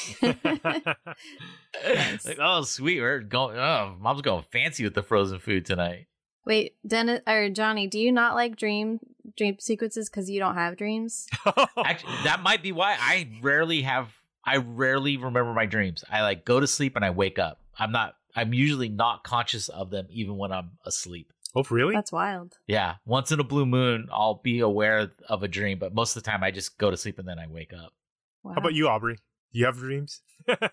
Nice. 1.84 2.26
like 2.26 2.38
oh 2.40 2.62
sweet 2.62 3.00
we're 3.00 3.20
going 3.20 3.56
oh 3.58 3.96
mom's 4.00 4.22
going 4.22 4.44
fancy 4.52 4.84
with 4.84 4.94
the 4.94 5.02
frozen 5.02 5.38
food 5.38 5.66
tonight 5.66 6.06
Wait, 6.46 6.74
Dennis 6.86 7.20
or 7.26 7.50
Johnny, 7.50 7.86
do 7.86 7.98
you 8.00 8.10
not 8.10 8.34
like 8.34 8.56
dream 8.56 8.98
dream 9.36 9.56
sequences 9.60 10.08
because 10.08 10.30
you 10.30 10.40
don't 10.40 10.54
have 10.54 10.76
dreams? 10.76 11.26
Actually, 11.76 12.14
that 12.24 12.40
might 12.42 12.62
be 12.62 12.72
why 12.72 12.96
I 12.98 13.28
rarely 13.42 13.82
have. 13.82 14.08
I 14.44 14.56
rarely 14.56 15.18
remember 15.18 15.52
my 15.52 15.66
dreams. 15.66 16.02
I 16.10 16.22
like 16.22 16.46
go 16.46 16.58
to 16.58 16.66
sleep 16.66 16.96
and 16.96 17.04
I 17.04 17.10
wake 17.10 17.38
up. 17.38 17.60
I'm 17.78 17.92
not. 17.92 18.14
I'm 18.34 18.54
usually 18.54 18.88
not 18.88 19.22
conscious 19.22 19.68
of 19.68 19.90
them 19.90 20.06
even 20.08 20.38
when 20.38 20.50
I'm 20.50 20.70
asleep. 20.86 21.30
oh, 21.54 21.64
really? 21.68 21.94
That's 21.94 22.10
wild. 22.10 22.56
Yeah, 22.66 22.94
once 23.04 23.30
in 23.32 23.38
a 23.38 23.44
blue 23.44 23.66
moon, 23.66 24.08
I'll 24.10 24.40
be 24.42 24.60
aware 24.60 25.10
of 25.28 25.42
a 25.42 25.48
dream, 25.48 25.78
but 25.78 25.94
most 25.94 26.16
of 26.16 26.22
the 26.22 26.30
time 26.30 26.42
I 26.42 26.52
just 26.52 26.78
go 26.78 26.90
to 26.90 26.96
sleep 26.96 27.18
and 27.18 27.28
then 27.28 27.38
I 27.38 27.48
wake 27.48 27.72
up. 27.74 27.92
Wow. 28.42 28.52
How 28.54 28.60
about 28.60 28.74
you, 28.74 28.88
Aubrey? 28.88 29.16
Do 29.52 29.58
you 29.58 29.66
have 29.66 29.76
dreams? 29.76 30.22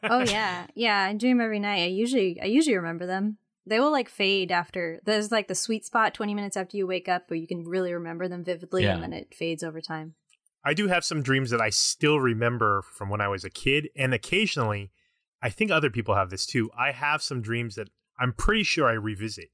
oh 0.04 0.20
yeah, 0.28 0.68
yeah. 0.76 1.04
I 1.10 1.14
dream 1.14 1.42
every 1.42 1.60
night. 1.60 1.84
I 1.84 1.88
usually, 1.88 2.40
I 2.42 2.46
usually 2.46 2.76
remember 2.76 3.06
them. 3.06 3.38
They 3.66 3.80
will 3.80 3.92
like 3.92 4.08
fade 4.10 4.52
after. 4.52 5.02
There's 5.04 5.32
like 5.32 5.48
the 5.48 5.56
sweet 5.56 5.84
spot, 5.86 6.14
twenty 6.14 6.34
minutes 6.34 6.56
after 6.56 6.78
you 6.78 6.88
wake 6.88 7.10
up, 7.10 7.24
where 7.30 7.38
you 7.38 7.48
can 7.48 7.64
really 7.66 7.94
remember 7.94 8.28
them 8.28 8.44
vividly, 8.44 8.84
Yeah. 8.84 8.94
and 8.94 9.04
then 9.04 9.14
it 9.14 9.34
fades 9.34 9.64
over 9.64 9.82
time. 9.82 10.16
I 10.64 10.74
do 10.74 10.88
have 10.88 11.04
some 11.06 11.22
dreams 11.24 11.50
that 11.52 11.62
I 11.62 11.70
still 11.70 12.20
remember 12.20 12.84
from 12.94 13.10
when 13.10 13.22
I 13.22 13.28
was 13.28 13.44
a 13.44 13.50
kid, 13.50 13.90
and 13.96 14.14
occasionally, 14.14 14.92
I 15.42 15.50
think 15.50 15.72
other 15.72 15.90
people 15.90 16.16
have 16.16 16.30
this 16.30 16.46
too. 16.46 16.70
I 16.78 16.92
have 16.92 17.22
some 17.22 17.42
dreams 17.42 17.76
that 17.76 17.90
I'm 18.20 18.34
pretty 18.34 18.64
sure 18.64 18.88
I 18.88 18.94
revisit. 18.94 19.50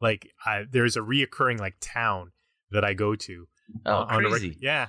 Like 0.00 0.28
I, 0.44 0.64
there's 0.70 0.96
a 0.96 1.00
reoccurring 1.00 1.58
like 1.60 1.76
town 1.80 2.32
that 2.70 2.84
I 2.84 2.92
go 2.94 3.14
to. 3.14 3.46
Oh, 3.86 3.92
uh, 3.92 4.06
on 4.10 4.26
a 4.26 4.28
crazy! 4.28 4.58
yeah, 4.60 4.88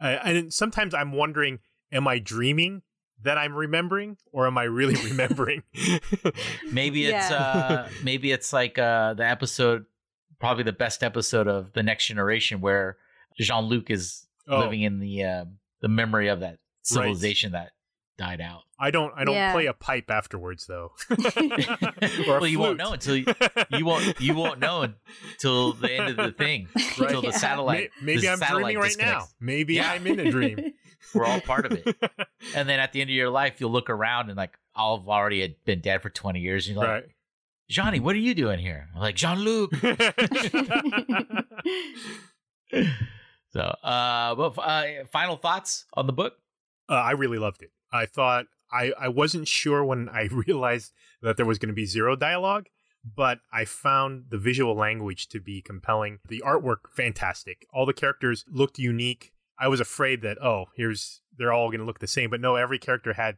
uh, 0.00 0.18
and 0.24 0.52
sometimes 0.52 0.94
I'm 0.94 1.12
wondering, 1.12 1.60
am 1.92 2.06
I 2.08 2.18
dreaming 2.18 2.82
that 3.22 3.38
I'm 3.38 3.54
remembering, 3.54 4.16
or 4.32 4.46
am 4.46 4.58
I 4.58 4.64
really 4.64 4.94
remembering? 5.10 5.62
Maybe 6.70 7.06
it's 7.06 7.30
uh 7.30 7.88
maybe 8.04 8.32
it's 8.32 8.52
like 8.52 8.78
uh 8.78 9.14
the 9.14 9.26
episode, 9.26 9.86
probably 10.38 10.64
the 10.64 10.72
best 10.72 11.02
episode 11.02 11.48
of 11.48 11.72
the 11.72 11.82
Next 11.82 12.06
Generation, 12.06 12.60
where 12.60 12.96
Jean 13.38 13.64
Luc 13.64 13.90
is 13.90 14.22
Oh. 14.48 14.60
living 14.60 14.82
in 14.82 15.00
the 15.00 15.24
uh, 15.24 15.44
the 15.80 15.88
memory 15.88 16.28
of 16.28 16.38
that 16.40 16.58
civilization 16.82 17.50
that 17.52 17.70
died 18.16 18.40
out. 18.40 18.60
I 18.78 18.92
don't. 18.92 19.12
I 19.16 19.24
don't 19.24 19.34
Yeah. 19.34 19.52
play 19.52 19.66
a 19.66 19.72
pipe 19.72 20.08
afterwards 20.08 20.66
though. 20.68 20.92
Or 22.28 22.36
a 22.36 22.40
well, 22.40 22.46
you 22.46 22.60
won't 22.60 22.78
know 22.78 22.92
until 22.92 23.16
you, 23.16 23.26
you 23.70 23.84
won't 23.84 24.20
you 24.20 24.34
won't 24.34 24.60
know 24.60 24.86
until 25.32 25.72
the 25.72 25.90
end 25.92 26.10
of 26.10 26.16
the 26.16 26.30
thing. 26.30 26.68
Right. 26.76 27.00
Until 27.00 27.22
the 27.22 27.32
satellite. 27.32 27.90
May- 28.00 28.06
Maybe 28.14 28.20
the 28.22 28.28
I'm 28.32 28.38
satellite 28.38 28.74
dreaming 28.74 28.82
right 28.82 28.96
now. 28.98 29.24
Maybe 29.40 29.74
Yeah. 29.74 29.90
I'm 29.90 30.06
in 30.06 30.20
a 30.20 30.30
dream. 30.30 30.74
We're 31.14 31.24
all 31.24 31.40
part 31.40 31.66
of 31.66 31.72
it. 31.72 31.96
And 32.54 32.68
then 32.68 32.78
at 32.78 32.92
the 32.92 33.00
end 33.00 33.10
of 33.10 33.14
your 33.16 33.28
life, 33.28 33.60
you'll 33.60 33.72
look 33.72 33.90
around 33.90 34.28
and 34.28 34.36
like 34.36 34.56
have 34.74 35.08
already 35.08 35.40
had 35.40 35.56
been 35.64 35.80
dead 35.80 36.00
for 36.00 36.10
twenty 36.10 36.40
years. 36.40 36.68
And 36.68 36.76
you're 36.76 36.84
like, 36.84 37.02
right. 37.02 37.08
Johnny, 37.68 37.98
what 37.98 38.14
are 38.14 38.20
you 38.20 38.34
doing 38.34 38.60
here? 38.60 38.88
I'm 38.94 39.00
like 39.00 39.16
Jean 39.16 39.40
Luc. 39.40 39.72
So, 43.56 43.60
uh, 43.60 44.34
well, 44.36 44.54
uh, 44.58 44.84
final 45.10 45.36
thoughts 45.36 45.86
on 45.94 46.06
the 46.06 46.12
book? 46.12 46.34
Uh, 46.90 46.94
I 46.94 47.12
really 47.12 47.38
loved 47.38 47.62
it. 47.62 47.70
I 47.90 48.04
thought 48.04 48.44
I, 48.70 48.92
I 49.00 49.08
wasn't 49.08 49.48
sure 49.48 49.82
when 49.82 50.10
I 50.10 50.28
realized 50.30 50.92
that 51.22 51.38
there 51.38 51.46
was 51.46 51.58
going 51.58 51.70
to 51.70 51.74
be 51.74 51.86
zero 51.86 52.16
dialogue, 52.16 52.66
but 53.02 53.38
I 53.50 53.64
found 53.64 54.26
the 54.28 54.36
visual 54.36 54.74
language 54.74 55.28
to 55.28 55.40
be 55.40 55.62
compelling. 55.62 56.18
The 56.28 56.42
artwork 56.44 56.90
fantastic. 56.94 57.66
All 57.72 57.86
the 57.86 57.94
characters 57.94 58.44
looked 58.46 58.78
unique. 58.78 59.32
I 59.58 59.68
was 59.68 59.80
afraid 59.80 60.22
that 60.22 60.42
oh, 60.42 60.66
here's 60.76 61.20
they're 61.38 61.52
all 61.52 61.68
going 61.68 61.80
to 61.80 61.86
look 61.86 61.98
the 61.98 62.06
same, 62.06 62.30
but 62.30 62.40
no, 62.40 62.56
every 62.56 62.78
character 62.78 63.12
had 63.12 63.36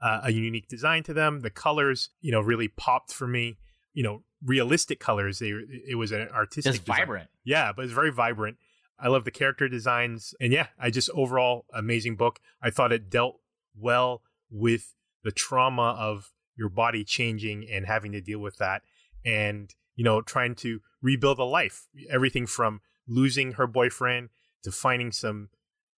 uh, 0.00 0.20
a 0.24 0.32
unique 0.32 0.68
design 0.68 1.02
to 1.04 1.14
them. 1.14 1.40
The 1.40 1.50
colors, 1.50 2.10
you 2.20 2.30
know, 2.30 2.40
really 2.40 2.68
popped 2.68 3.12
for 3.12 3.26
me. 3.26 3.58
You 3.94 4.04
know, 4.04 4.22
realistic 4.44 5.00
colors. 5.00 5.38
They 5.38 5.52
it 5.88 5.96
was 5.96 6.12
an 6.12 6.28
artistic. 6.34 6.76
It's 6.76 6.84
vibrant. 6.84 7.28
Yeah, 7.44 7.72
but 7.72 7.84
it's 7.84 7.94
very 7.94 8.12
vibrant. 8.12 8.56
I 9.00 9.08
love 9.08 9.24
the 9.24 9.30
character 9.30 9.68
designs, 9.68 10.34
and 10.40 10.52
yeah, 10.52 10.68
I 10.78 10.90
just 10.90 11.10
overall 11.14 11.66
amazing 11.72 12.16
book. 12.16 12.40
I 12.62 12.70
thought 12.70 12.92
it 12.92 13.10
dealt 13.10 13.40
well 13.76 14.22
with 14.50 14.94
the 15.22 15.30
trauma 15.30 15.96
of 15.98 16.32
your 16.56 16.68
body 16.68 17.04
changing 17.04 17.68
and 17.70 17.86
having 17.86 18.12
to 18.12 18.20
deal 18.20 18.40
with 18.40 18.56
that, 18.58 18.82
and 19.24 19.72
you 19.96 20.04
know, 20.04 20.20
trying 20.20 20.54
to 20.56 20.80
rebuild 21.02 21.38
a 21.38 21.44
life. 21.44 21.86
Everything 22.10 22.46
from 22.46 22.80
losing 23.06 23.52
her 23.52 23.66
boyfriend 23.66 24.28
to 24.62 24.70
finding 24.70 25.12
some 25.12 25.48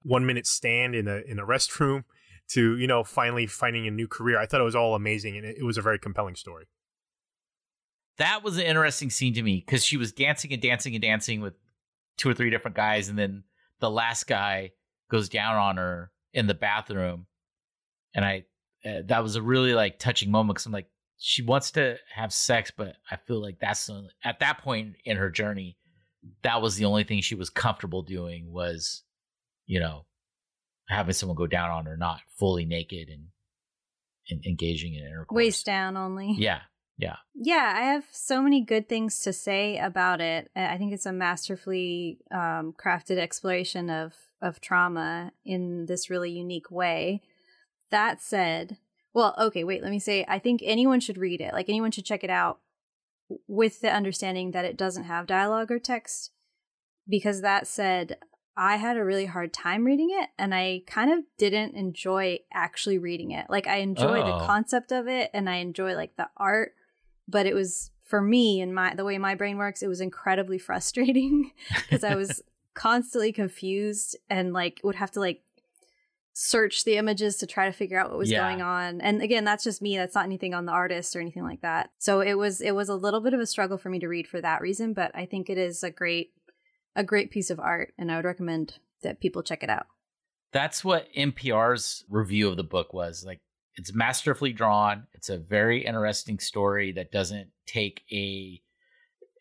one 0.02 0.26
minute 0.26 0.46
stand 0.46 0.94
in 0.94 1.08
a 1.08 1.18
in 1.26 1.38
a 1.38 1.46
restroom 1.46 2.04
to 2.48 2.76
you 2.76 2.86
know 2.86 3.04
finally 3.04 3.46
finding 3.46 3.86
a 3.86 3.90
new 3.90 4.08
career. 4.08 4.38
I 4.38 4.46
thought 4.46 4.60
it 4.60 4.64
was 4.64 4.76
all 4.76 4.94
amazing, 4.94 5.36
and 5.36 5.46
it, 5.46 5.58
it 5.58 5.64
was 5.64 5.78
a 5.78 5.82
very 5.82 5.98
compelling 5.98 6.36
story. 6.36 6.66
That 8.18 8.42
was 8.44 8.58
an 8.58 8.64
interesting 8.64 9.10
scene 9.10 9.34
to 9.34 9.42
me 9.42 9.62
because 9.64 9.84
she 9.84 9.96
was 9.96 10.12
dancing 10.12 10.52
and 10.52 10.60
dancing 10.60 10.94
and 10.94 11.02
dancing 11.02 11.40
with 11.40 11.54
two 12.16 12.28
or 12.28 12.34
three 12.34 12.50
different 12.50 12.76
guys, 12.76 13.08
and 13.08 13.18
then 13.18 13.44
the 13.78 13.90
last 13.90 14.26
guy 14.26 14.72
goes 15.10 15.28
down 15.28 15.56
on 15.56 15.76
her 15.76 16.10
in 16.32 16.46
the 16.46 16.54
bathroom, 16.54 17.26
and 18.14 18.24
I 18.24 18.44
uh, 18.84 19.02
that 19.06 19.22
was 19.22 19.36
a 19.36 19.42
really 19.42 19.74
like 19.74 19.98
touching 19.98 20.30
moment 20.30 20.56
because 20.56 20.66
I'm 20.66 20.72
like 20.72 20.88
she 21.22 21.42
wants 21.42 21.70
to 21.72 21.98
have 22.14 22.32
sex, 22.32 22.72
but 22.74 22.96
I 23.10 23.16
feel 23.16 23.42
like 23.42 23.58
that's 23.60 23.90
at 24.24 24.40
that 24.40 24.58
point 24.58 24.96
in 25.04 25.18
her 25.18 25.30
journey, 25.30 25.76
that 26.42 26.62
was 26.62 26.76
the 26.76 26.86
only 26.86 27.04
thing 27.04 27.20
she 27.20 27.34
was 27.34 27.50
comfortable 27.50 28.02
doing 28.02 28.50
was, 28.50 29.02
you 29.70 29.78
know, 29.78 30.04
having 30.88 31.12
someone 31.12 31.36
go 31.36 31.46
down 31.46 31.70
on 31.70 31.86
her, 31.86 31.96
not 31.96 32.18
fully 32.36 32.64
naked 32.64 33.08
and, 33.08 33.26
and 34.28 34.44
engaging 34.44 34.94
in 34.94 35.06
intercourse. 35.06 35.36
Waist 35.36 35.64
down 35.64 35.96
only. 35.96 36.34
Yeah, 36.36 36.62
yeah. 36.98 37.18
Yeah, 37.36 37.72
I 37.76 37.82
have 37.82 38.04
so 38.10 38.42
many 38.42 38.64
good 38.64 38.88
things 38.88 39.20
to 39.20 39.32
say 39.32 39.78
about 39.78 40.20
it. 40.20 40.50
I 40.56 40.76
think 40.76 40.92
it's 40.92 41.06
a 41.06 41.12
masterfully 41.12 42.18
um, 42.32 42.74
crafted 42.76 43.18
exploration 43.18 43.88
of 43.88 44.14
of 44.42 44.60
trauma 44.60 45.30
in 45.44 45.86
this 45.86 46.10
really 46.10 46.32
unique 46.32 46.72
way. 46.72 47.22
That 47.92 48.20
said, 48.20 48.78
well, 49.14 49.36
okay, 49.38 49.62
wait, 49.62 49.82
let 49.82 49.92
me 49.92 50.00
say 50.00 50.24
I 50.26 50.40
think 50.40 50.62
anyone 50.64 50.98
should 50.98 51.16
read 51.16 51.40
it. 51.40 51.52
Like 51.52 51.68
anyone 51.68 51.92
should 51.92 52.06
check 52.06 52.24
it 52.24 52.30
out 52.30 52.58
with 53.46 53.82
the 53.82 53.92
understanding 53.92 54.50
that 54.50 54.64
it 54.64 54.76
doesn't 54.76 55.04
have 55.04 55.28
dialogue 55.28 55.70
or 55.70 55.78
text. 55.78 56.32
Because 57.08 57.40
that 57.40 57.68
said, 57.68 58.16
I 58.56 58.76
had 58.76 58.96
a 58.96 59.04
really 59.04 59.26
hard 59.26 59.52
time 59.52 59.84
reading 59.84 60.10
it 60.10 60.28
and 60.38 60.54
I 60.54 60.82
kind 60.86 61.10
of 61.12 61.20
didn't 61.38 61.74
enjoy 61.74 62.40
actually 62.52 62.98
reading 62.98 63.30
it. 63.30 63.46
Like 63.48 63.66
I 63.66 63.76
enjoy 63.76 64.20
Oh. 64.20 64.40
the 64.40 64.46
concept 64.46 64.92
of 64.92 65.08
it 65.08 65.30
and 65.32 65.48
I 65.48 65.56
enjoy 65.56 65.94
like 65.94 66.16
the 66.16 66.28
art, 66.36 66.74
but 67.28 67.46
it 67.46 67.54
was 67.54 67.90
for 68.06 68.20
me 68.20 68.60
and 68.60 68.74
my 68.74 68.94
the 68.94 69.04
way 69.04 69.16
my 69.18 69.34
brain 69.34 69.56
works, 69.56 69.82
it 69.82 69.88
was 69.88 70.00
incredibly 70.00 70.58
frustrating 70.68 71.52
because 71.88 72.04
I 72.04 72.14
was 72.16 72.42
constantly 72.74 73.32
confused 73.32 74.16
and 74.28 74.52
like 74.52 74.80
would 74.84 74.96
have 74.96 75.10
to 75.12 75.20
like 75.20 75.42
search 76.32 76.84
the 76.84 76.96
images 76.96 77.36
to 77.36 77.46
try 77.46 77.66
to 77.66 77.72
figure 77.72 77.98
out 77.98 78.08
what 78.08 78.18
was 78.18 78.30
Yeah. 78.30 78.38
going 78.40 78.62
on. 78.62 79.00
And 79.00 79.20
again, 79.20 79.44
that's 79.44 79.64
just 79.64 79.82
me. 79.82 79.96
That's 79.96 80.14
not 80.14 80.24
anything 80.24 80.54
on 80.54 80.64
the 80.64 80.72
artist 80.72 81.14
or 81.14 81.20
anything 81.20 81.42
like 81.42 81.60
that. 81.62 81.90
So 81.98 82.20
it 82.20 82.34
was 82.34 82.60
it 82.60 82.74
was 82.74 82.88
a 82.88 82.94
little 82.94 83.20
bit 83.20 83.34
of 83.34 83.40
a 83.40 83.46
struggle 83.46 83.78
for 83.78 83.90
me 83.90 83.98
to 83.98 84.08
read 84.08 84.26
for 84.28 84.40
that 84.40 84.60
reason, 84.62 84.92
but 84.92 85.10
I 85.14 85.26
think 85.26 85.50
it 85.50 85.58
is 85.58 85.82
a 85.82 85.90
great 85.90 86.32
a 86.94 87.04
great 87.04 87.30
piece 87.30 87.50
of 87.50 87.60
art 87.60 87.94
and 87.98 88.10
I 88.10 88.16
would 88.16 88.24
recommend 88.24 88.78
that 89.02 89.20
people 89.20 89.42
check 89.42 89.62
it 89.62 89.70
out. 89.70 89.86
That's 90.52 90.84
what 90.84 91.12
NPR's 91.16 92.04
review 92.08 92.48
of 92.48 92.56
the 92.56 92.64
book 92.64 92.92
was. 92.92 93.24
Like 93.24 93.40
it's 93.76 93.94
masterfully 93.94 94.52
drawn. 94.52 95.06
It's 95.14 95.28
a 95.28 95.38
very 95.38 95.84
interesting 95.84 96.38
story 96.38 96.92
that 96.92 97.12
doesn't 97.12 97.48
take 97.66 98.02
a 98.10 98.60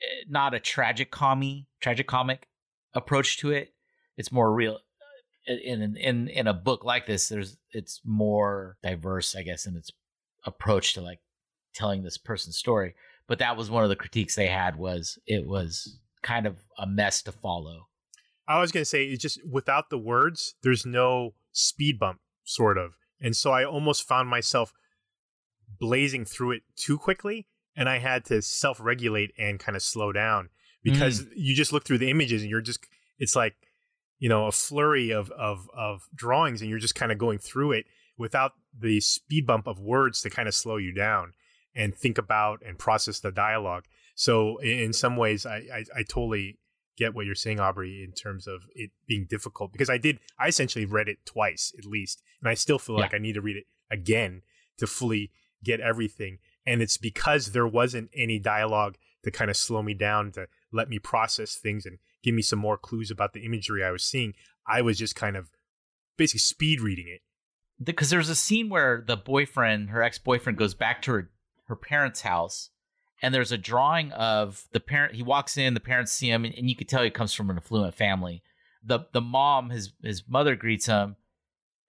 eh, 0.02 0.24
not 0.30 0.54
a 0.54 0.60
tragic 0.60 1.12
comic 1.12 1.66
tragic 1.82 2.08
comic 2.08 2.48
approach 2.94 3.40
to 3.40 3.52
it. 3.52 3.74
It's 4.18 4.32
more 4.32 4.54
real 4.54 4.80
in 5.48 5.98
in 5.98 6.28
in 6.28 6.48
a 6.48 6.54
book 6.54 6.86
like 6.86 7.08
this 7.08 7.28
there's 7.28 7.58
it's 7.72 8.02
more 8.06 8.78
diverse 8.84 9.36
I 9.36 9.42
guess 9.42 9.66
in 9.66 9.76
its 9.76 9.92
approach 10.46 10.94
to 10.94 11.02
like 11.02 11.20
telling 11.74 12.04
this 12.04 12.18
person's 12.18 12.58
story. 12.58 12.94
But 13.28 13.40
that 13.40 13.58
was 13.58 13.70
one 13.70 13.84
of 13.84 13.90
the 13.90 13.96
critiques 13.96 14.36
they 14.36 14.48
had 14.48 14.76
was 14.76 15.18
it 15.26 15.46
was 15.46 16.00
kind 16.22 16.46
of 16.46 16.58
a 16.78 16.88
mess 16.88 17.22
to 17.24 17.32
follow. 17.32 17.88
I 18.48 18.60
was 18.60 18.72
going 18.72 18.82
to 18.82 18.86
say 18.86 19.06
it's 19.06 19.22
just 19.22 19.40
without 19.48 19.90
the 19.90 19.98
words, 19.98 20.56
there's 20.64 20.86
no 20.86 21.36
speed 21.52 22.00
bump, 22.00 22.20
sort 22.44 22.78
of. 22.78 22.96
And 23.22 23.36
so 23.36 23.52
I 23.52 23.64
almost 23.64 24.08
found 24.08 24.30
myself 24.30 24.74
blazing 25.80 26.26
through 26.26 26.52
it 26.52 26.64
too 26.76 26.98
quickly. 26.98 27.48
And 27.76 27.88
I 27.88 28.00
had 28.00 28.26
to 28.26 28.42
self 28.42 28.80
regulate 28.80 29.32
and 29.38 29.60
kind 29.60 29.76
of 29.76 29.84
slow 29.84 30.12
down 30.12 30.50
because 30.84 31.22
mm. 31.22 31.28
you 31.36 31.56
just 31.56 31.72
look 31.72 31.86
through 31.86 32.00
the 32.00 32.10
images 32.10 32.42
and 32.42 32.50
you're 32.50 32.62
just, 32.62 32.86
it's 33.20 33.36
like, 33.36 33.56
you 34.18 34.28
know, 34.28 34.48
a 34.48 34.52
flurry 34.52 35.12
of, 35.12 35.32
of, 35.32 35.70
of 35.78 36.10
drawings 36.14 36.62
and 36.62 36.70
you're 36.70 36.80
just 36.80 36.96
kind 36.96 37.12
of 37.12 37.18
going 37.18 37.38
through 37.38 37.74
it 37.74 37.86
without 38.18 38.54
the 38.78 39.00
speed 39.00 39.46
bump 39.46 39.68
of 39.68 39.80
words 39.80 40.22
to 40.22 40.30
kind 40.30 40.48
of 40.48 40.56
slow 40.56 40.78
you 40.78 40.92
down 40.92 41.34
and 41.76 41.96
think 41.96 42.18
about 42.18 42.62
and 42.66 42.78
process 42.78 43.20
the 43.20 43.32
dialogue. 43.32 43.86
So 44.20 44.58
in, 44.58 44.92
some 44.92 45.16
ways, 45.16 45.46
I, 45.46 45.58
I, 45.74 45.86
I 46.00 46.04
totally 46.04 46.60
get 46.98 47.16
what 47.16 47.26
you're 47.26 47.36
saying, 47.36 47.62
Aubrey, 47.62 48.04
in 48.04 48.12
terms 48.12 48.48
of 48.48 48.64
it 48.76 48.92
being 49.08 49.26
difficult 49.30 49.72
because 49.72 49.90
I 49.90 49.98
did, 49.98 50.20
I 50.38 50.50
essentially 50.50 50.84
read 50.86 51.08
it 51.08 51.20
twice 51.26 51.72
at 51.80 51.86
least, 51.86 52.22
and 52.42 52.50
I 52.50 52.54
still 52.54 52.80
feel 52.80 52.96
Yeah. 52.98 53.04
like 53.04 53.14
I 53.14 53.18
need 53.18 53.36
to 53.36 53.42
read 53.42 53.56
it 53.56 53.68
again 53.90 54.42
to 54.78 54.88
fully 54.88 55.32
get 55.64 55.80
everything. 55.80 56.40
And 56.66 56.82
it's 56.82 56.98
because 56.98 57.54
there 57.54 57.66
wasn't 57.66 58.10
any 58.14 58.40
dialogue 58.40 58.98
to 59.24 59.32
kind 59.32 59.50
of 59.50 59.56
slow 59.56 59.82
me 59.82 59.94
down, 59.94 60.34
to 60.34 60.48
let 60.74 60.90
me 60.90 61.00
process 61.00 61.56
things 61.56 61.86
and 61.86 61.98
give 62.22 62.36
me 62.36 62.42
some 62.42 62.60
more 62.60 62.78
clues 62.78 63.10
about 63.10 63.32
the 63.32 63.46
imagery 63.46 63.86
I 63.86 63.92
was 63.92 64.04
seeing. 64.04 64.34
I 64.68 64.82
was 64.82 64.98
just 64.98 65.16
kind 65.16 65.38
of 65.38 65.50
basically 66.18 66.40
speed 66.40 66.82
reading 66.82 67.08
it. 67.08 67.22
because 67.82 68.10
there's 68.10 68.28
a 68.28 68.36
scene 68.36 68.68
where 68.68 69.02
the 69.08 69.16
boyfriend, 69.16 69.92
her 69.92 70.04
ex-boyfriend, 70.04 70.58
goes 70.58 70.74
back 70.74 71.02
to 71.04 71.12
her 71.14 71.32
her 71.68 71.78
parents' 71.78 72.22
house, 72.22 72.72
and 73.22 73.34
there's 73.34 73.52
a 73.52 73.58
drawing 73.58 74.12
of 74.12 74.68
the 74.72 74.80
parent. 74.80 75.16
He 75.16 75.24
walks 75.24 75.58
in, 75.58 75.74
the 75.74 75.80
parents 75.80 76.12
see 76.12 76.30
him, 76.30 76.46
and, 76.46 76.54
and 76.56 76.70
you 76.70 76.76
could 76.76 76.88
tell 76.88 77.04
he 77.04 77.10
comes 77.10 77.34
from 77.34 77.50
an 77.50 77.58
affluent 77.58 77.96
family. 77.96 78.44
the 78.84 79.00
The 79.14 79.22
mom, 79.22 79.70
his 79.70 79.94
his 80.04 80.24
mother, 80.28 80.56
greets 80.56 80.86
him. 80.86 81.16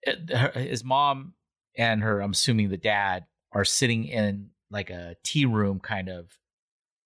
Uh, 0.07 0.49
His 0.51 0.83
mom 0.83 1.33
and 1.77 2.01
her, 2.01 2.21
I'm 2.21 2.31
assuming 2.31 2.69
the 2.69 2.77
dad, 2.77 3.25
are 3.51 3.65
sitting 3.65 4.05
in 4.05 4.49
like 4.71 4.89
a 4.89 5.15
tea 5.23 5.45
room 5.45 5.79
kind 5.79 6.09
of 6.09 6.37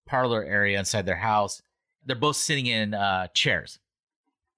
parlor 0.07 0.43
area 0.43 0.79
inside 0.79 1.05
their 1.05 1.17
house. 1.17 1.61
They're 2.05 2.15
both 2.15 2.35
sitting 2.37 2.67
in 2.67 2.93
uh, 2.93 3.27
chairs, 3.33 3.79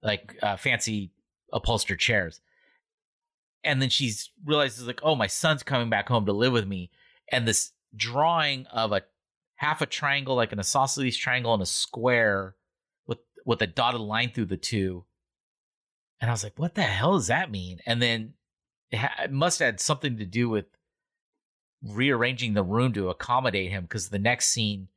like 0.02 0.36
uh, 0.42 0.56
fancy 0.56 1.10
upholstered 1.52 1.98
chairs 1.98 2.40
and 3.64 3.82
then 3.82 3.88
she's 3.88 4.30
realizes 4.44 4.86
like 4.86 5.00
oh 5.02 5.14
my 5.14 5.26
son's 5.26 5.62
coming 5.62 5.90
back 5.90 6.08
home 6.08 6.26
to 6.26 6.32
live 6.32 6.52
with 6.52 6.66
me 6.66 6.90
and 7.30 7.46
this 7.46 7.72
drawing 7.96 8.66
of 8.66 8.92
a 8.92 9.02
half 9.58 9.82
a 9.82 9.86
triangle 9.86 10.36
like 10.36 10.52
an 10.52 10.60
isosceles 10.60 11.16
triangle 11.16 11.52
and 11.52 11.62
a 11.62 11.66
square 11.66 12.54
with 13.06 13.18
with 13.44 13.60
a 13.60 13.66
dotted 13.66 14.00
line 14.00 14.30
through 14.30 14.46
the 14.46 14.56
two. 14.56 15.04
And 16.20 16.30
i 16.30 16.32
was 16.32 16.42
like 16.42 16.58
what 16.58 16.74
the 16.74 16.82
hell 16.82 17.14
does 17.14 17.26
that 17.26 17.50
mean? 17.50 17.80
And 17.84 18.00
then 18.00 18.34
it, 18.90 18.98
ha- 18.98 19.24
it 19.24 19.32
must 19.32 19.58
have 19.58 19.66
had 19.66 19.80
something 19.80 20.16
to 20.16 20.24
do 20.24 20.48
with 20.48 20.66
rearranging 21.82 22.54
the 22.54 22.62
room 22.62 22.92
to 22.92 23.10
accommodate 23.10 23.70
him 23.70 23.82
because 23.82 24.08
the 24.08 24.18
next 24.18 24.48
scene 24.48 24.88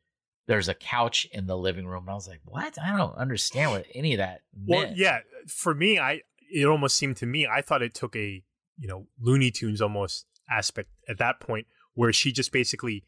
there's 0.47 0.67
a 0.67 0.73
couch 0.73 1.27
in 1.31 1.47
the 1.47 1.57
living 1.57 1.85
room. 1.87 2.03
And 2.03 2.11
i 2.11 2.15
was 2.15 2.27
like 2.27 2.41
what? 2.45 2.77
I 2.79 2.95
don't 2.95 3.15
understand 3.15 3.71
what 3.71 3.85
any 3.95 4.13
of 4.13 4.19
that 4.19 4.41
Well, 4.65 4.91
yeah, 4.95 5.19
for 5.47 5.73
me, 5.73 5.99
I 5.99 6.21
it 6.53 6.65
almost 6.65 6.97
seemed 6.97 7.17
to 7.17 7.25
me 7.25 7.47
I 7.47 7.61
thought 7.61 7.81
it 7.81 7.95
took 7.95 8.15
a 8.15 8.43
you 8.77 8.87
know 8.87 9.07
Looney 9.19 9.49
Tunes 9.49 9.81
almost 9.81 10.27
aspect 10.47 10.89
at 11.09 11.17
that 11.17 11.39
point 11.39 11.65
where 11.95 12.13
she 12.13 12.31
just 12.31 12.51
basically 12.51 13.05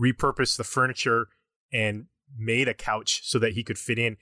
repurposed 0.00 0.56
the 0.56 0.64
furniture 0.64 1.28
and 1.72 2.06
made 2.36 2.68
a 2.68 2.74
couch 2.74 3.20
so 3.24 3.38
that 3.38 3.52
he 3.52 3.62
could 3.62 3.78
fit 3.78 3.98
in, 3.98 4.16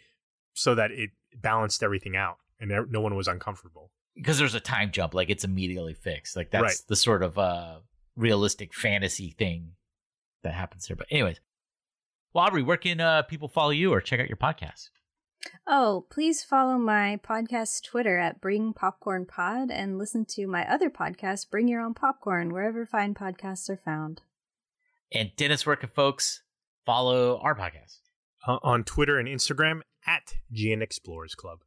so 0.54 0.74
that 0.74 0.90
it 0.90 1.10
balanced 1.36 1.82
everything 1.82 2.16
out 2.16 2.36
and 2.58 2.70
no 2.90 3.00
one 3.00 3.14
was 3.14 3.28
uncomfortable. 3.28 3.90
because 4.16 4.38
there's 4.38 4.54
a 4.54 4.60
time 4.60 4.90
jump 4.90 5.14
like 5.14 5.30
it's 5.30 5.44
immediately 5.44 5.94
fixed 5.94 6.34
like 6.36 6.50
that's 6.50 6.62
Right. 6.62 6.76
the 6.88 6.96
sort 6.96 7.22
of 7.22 7.38
uh 7.38 7.78
realistic 8.16 8.74
fantasy 8.74 9.30
thing 9.38 9.72
that 10.42 10.52
happens 10.52 10.86
here 10.86 10.96
but 10.96 11.06
anyways 11.10 11.40
well 12.34 12.44
aubrey 12.44 12.62
where 12.64 12.76
can 12.76 13.00
uh, 13.00 13.22
people 13.22 13.46
follow 13.48 13.70
you 13.70 13.92
or 13.92 14.00
check 14.00 14.18
out 14.20 14.28
your 14.28 14.36
podcast 14.36 14.90
Oh, 15.66 16.04
please 16.10 16.42
follow 16.44 16.76
my 16.76 17.18
podcast 17.26 17.82
Twitter 17.84 18.18
at 18.18 18.42
Bring 18.42 18.74
Popcorn 18.74 19.24
Pod 19.24 19.70
and 19.70 19.96
listen 19.96 20.26
to 20.26 20.46
my 20.46 20.70
other 20.70 20.90
podcast, 20.90 21.48
Bring 21.50 21.66
Your 21.66 21.80
Own 21.80 21.94
Popcorn, 21.94 22.52
wherever 22.52 22.84
fine 22.84 23.14
podcasts 23.14 23.70
are 23.70 23.76
found. 23.78 24.20
And 25.12 25.30
Dennis, 25.36 25.66
where 25.66 25.76
can 25.76 25.88
folks 25.88 26.42
follow 26.86 27.38
our 27.42 27.54
podcast? 27.54 27.98
Uh, 28.46 28.58
on 28.62 28.84
Twitter 28.84 29.18
and 29.18 29.28
Instagram 29.28 29.80
at 30.06 30.34
GN 30.54 30.82
Explorers 30.82 31.34
Club. 31.34 31.58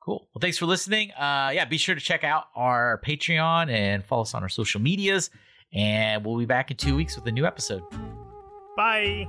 Cool. 0.00 0.28
Well, 0.32 0.40
thanks 0.40 0.56
for 0.56 0.66
listening. 0.66 1.10
Uh, 1.12 1.50
yeah, 1.52 1.64
be 1.64 1.78
sure 1.78 1.96
to 1.96 2.00
check 2.00 2.22
out 2.22 2.44
our 2.54 3.00
Patreon 3.04 3.70
and 3.70 4.04
follow 4.04 4.22
us 4.22 4.34
on 4.34 4.42
our 4.42 4.48
social 4.48 4.80
medias. 4.80 5.30
And 5.72 6.24
we'll 6.24 6.38
be 6.38 6.46
back 6.46 6.70
in 6.70 6.76
two 6.76 6.94
weeks 6.94 7.16
with 7.16 7.26
a 7.26 7.32
new 7.32 7.44
episode. 7.44 7.82
Bye. 8.76 9.26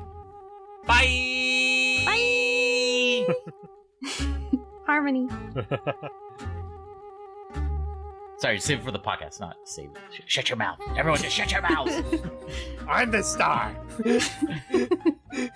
Bye. 0.86 2.04
Bye. 2.06 3.28
Harmony. 4.86 5.28
Sorry, 8.38 8.60
save 8.60 8.80
it 8.80 8.84
for 8.86 8.92
the 8.92 9.00
podcast, 9.00 9.40
not 9.40 9.56
save 9.64 9.90
it. 9.90 9.98
Sh- 10.14 10.22
Shut 10.28 10.50
your 10.50 10.58
mouth. 10.58 10.80
Everyone 10.96 11.20
just 11.20 11.36
shut 11.36 11.52
your 11.52 11.62
mouth. 11.62 11.90
I'm 12.88 13.10
the 13.12 13.24
star. 13.24 13.76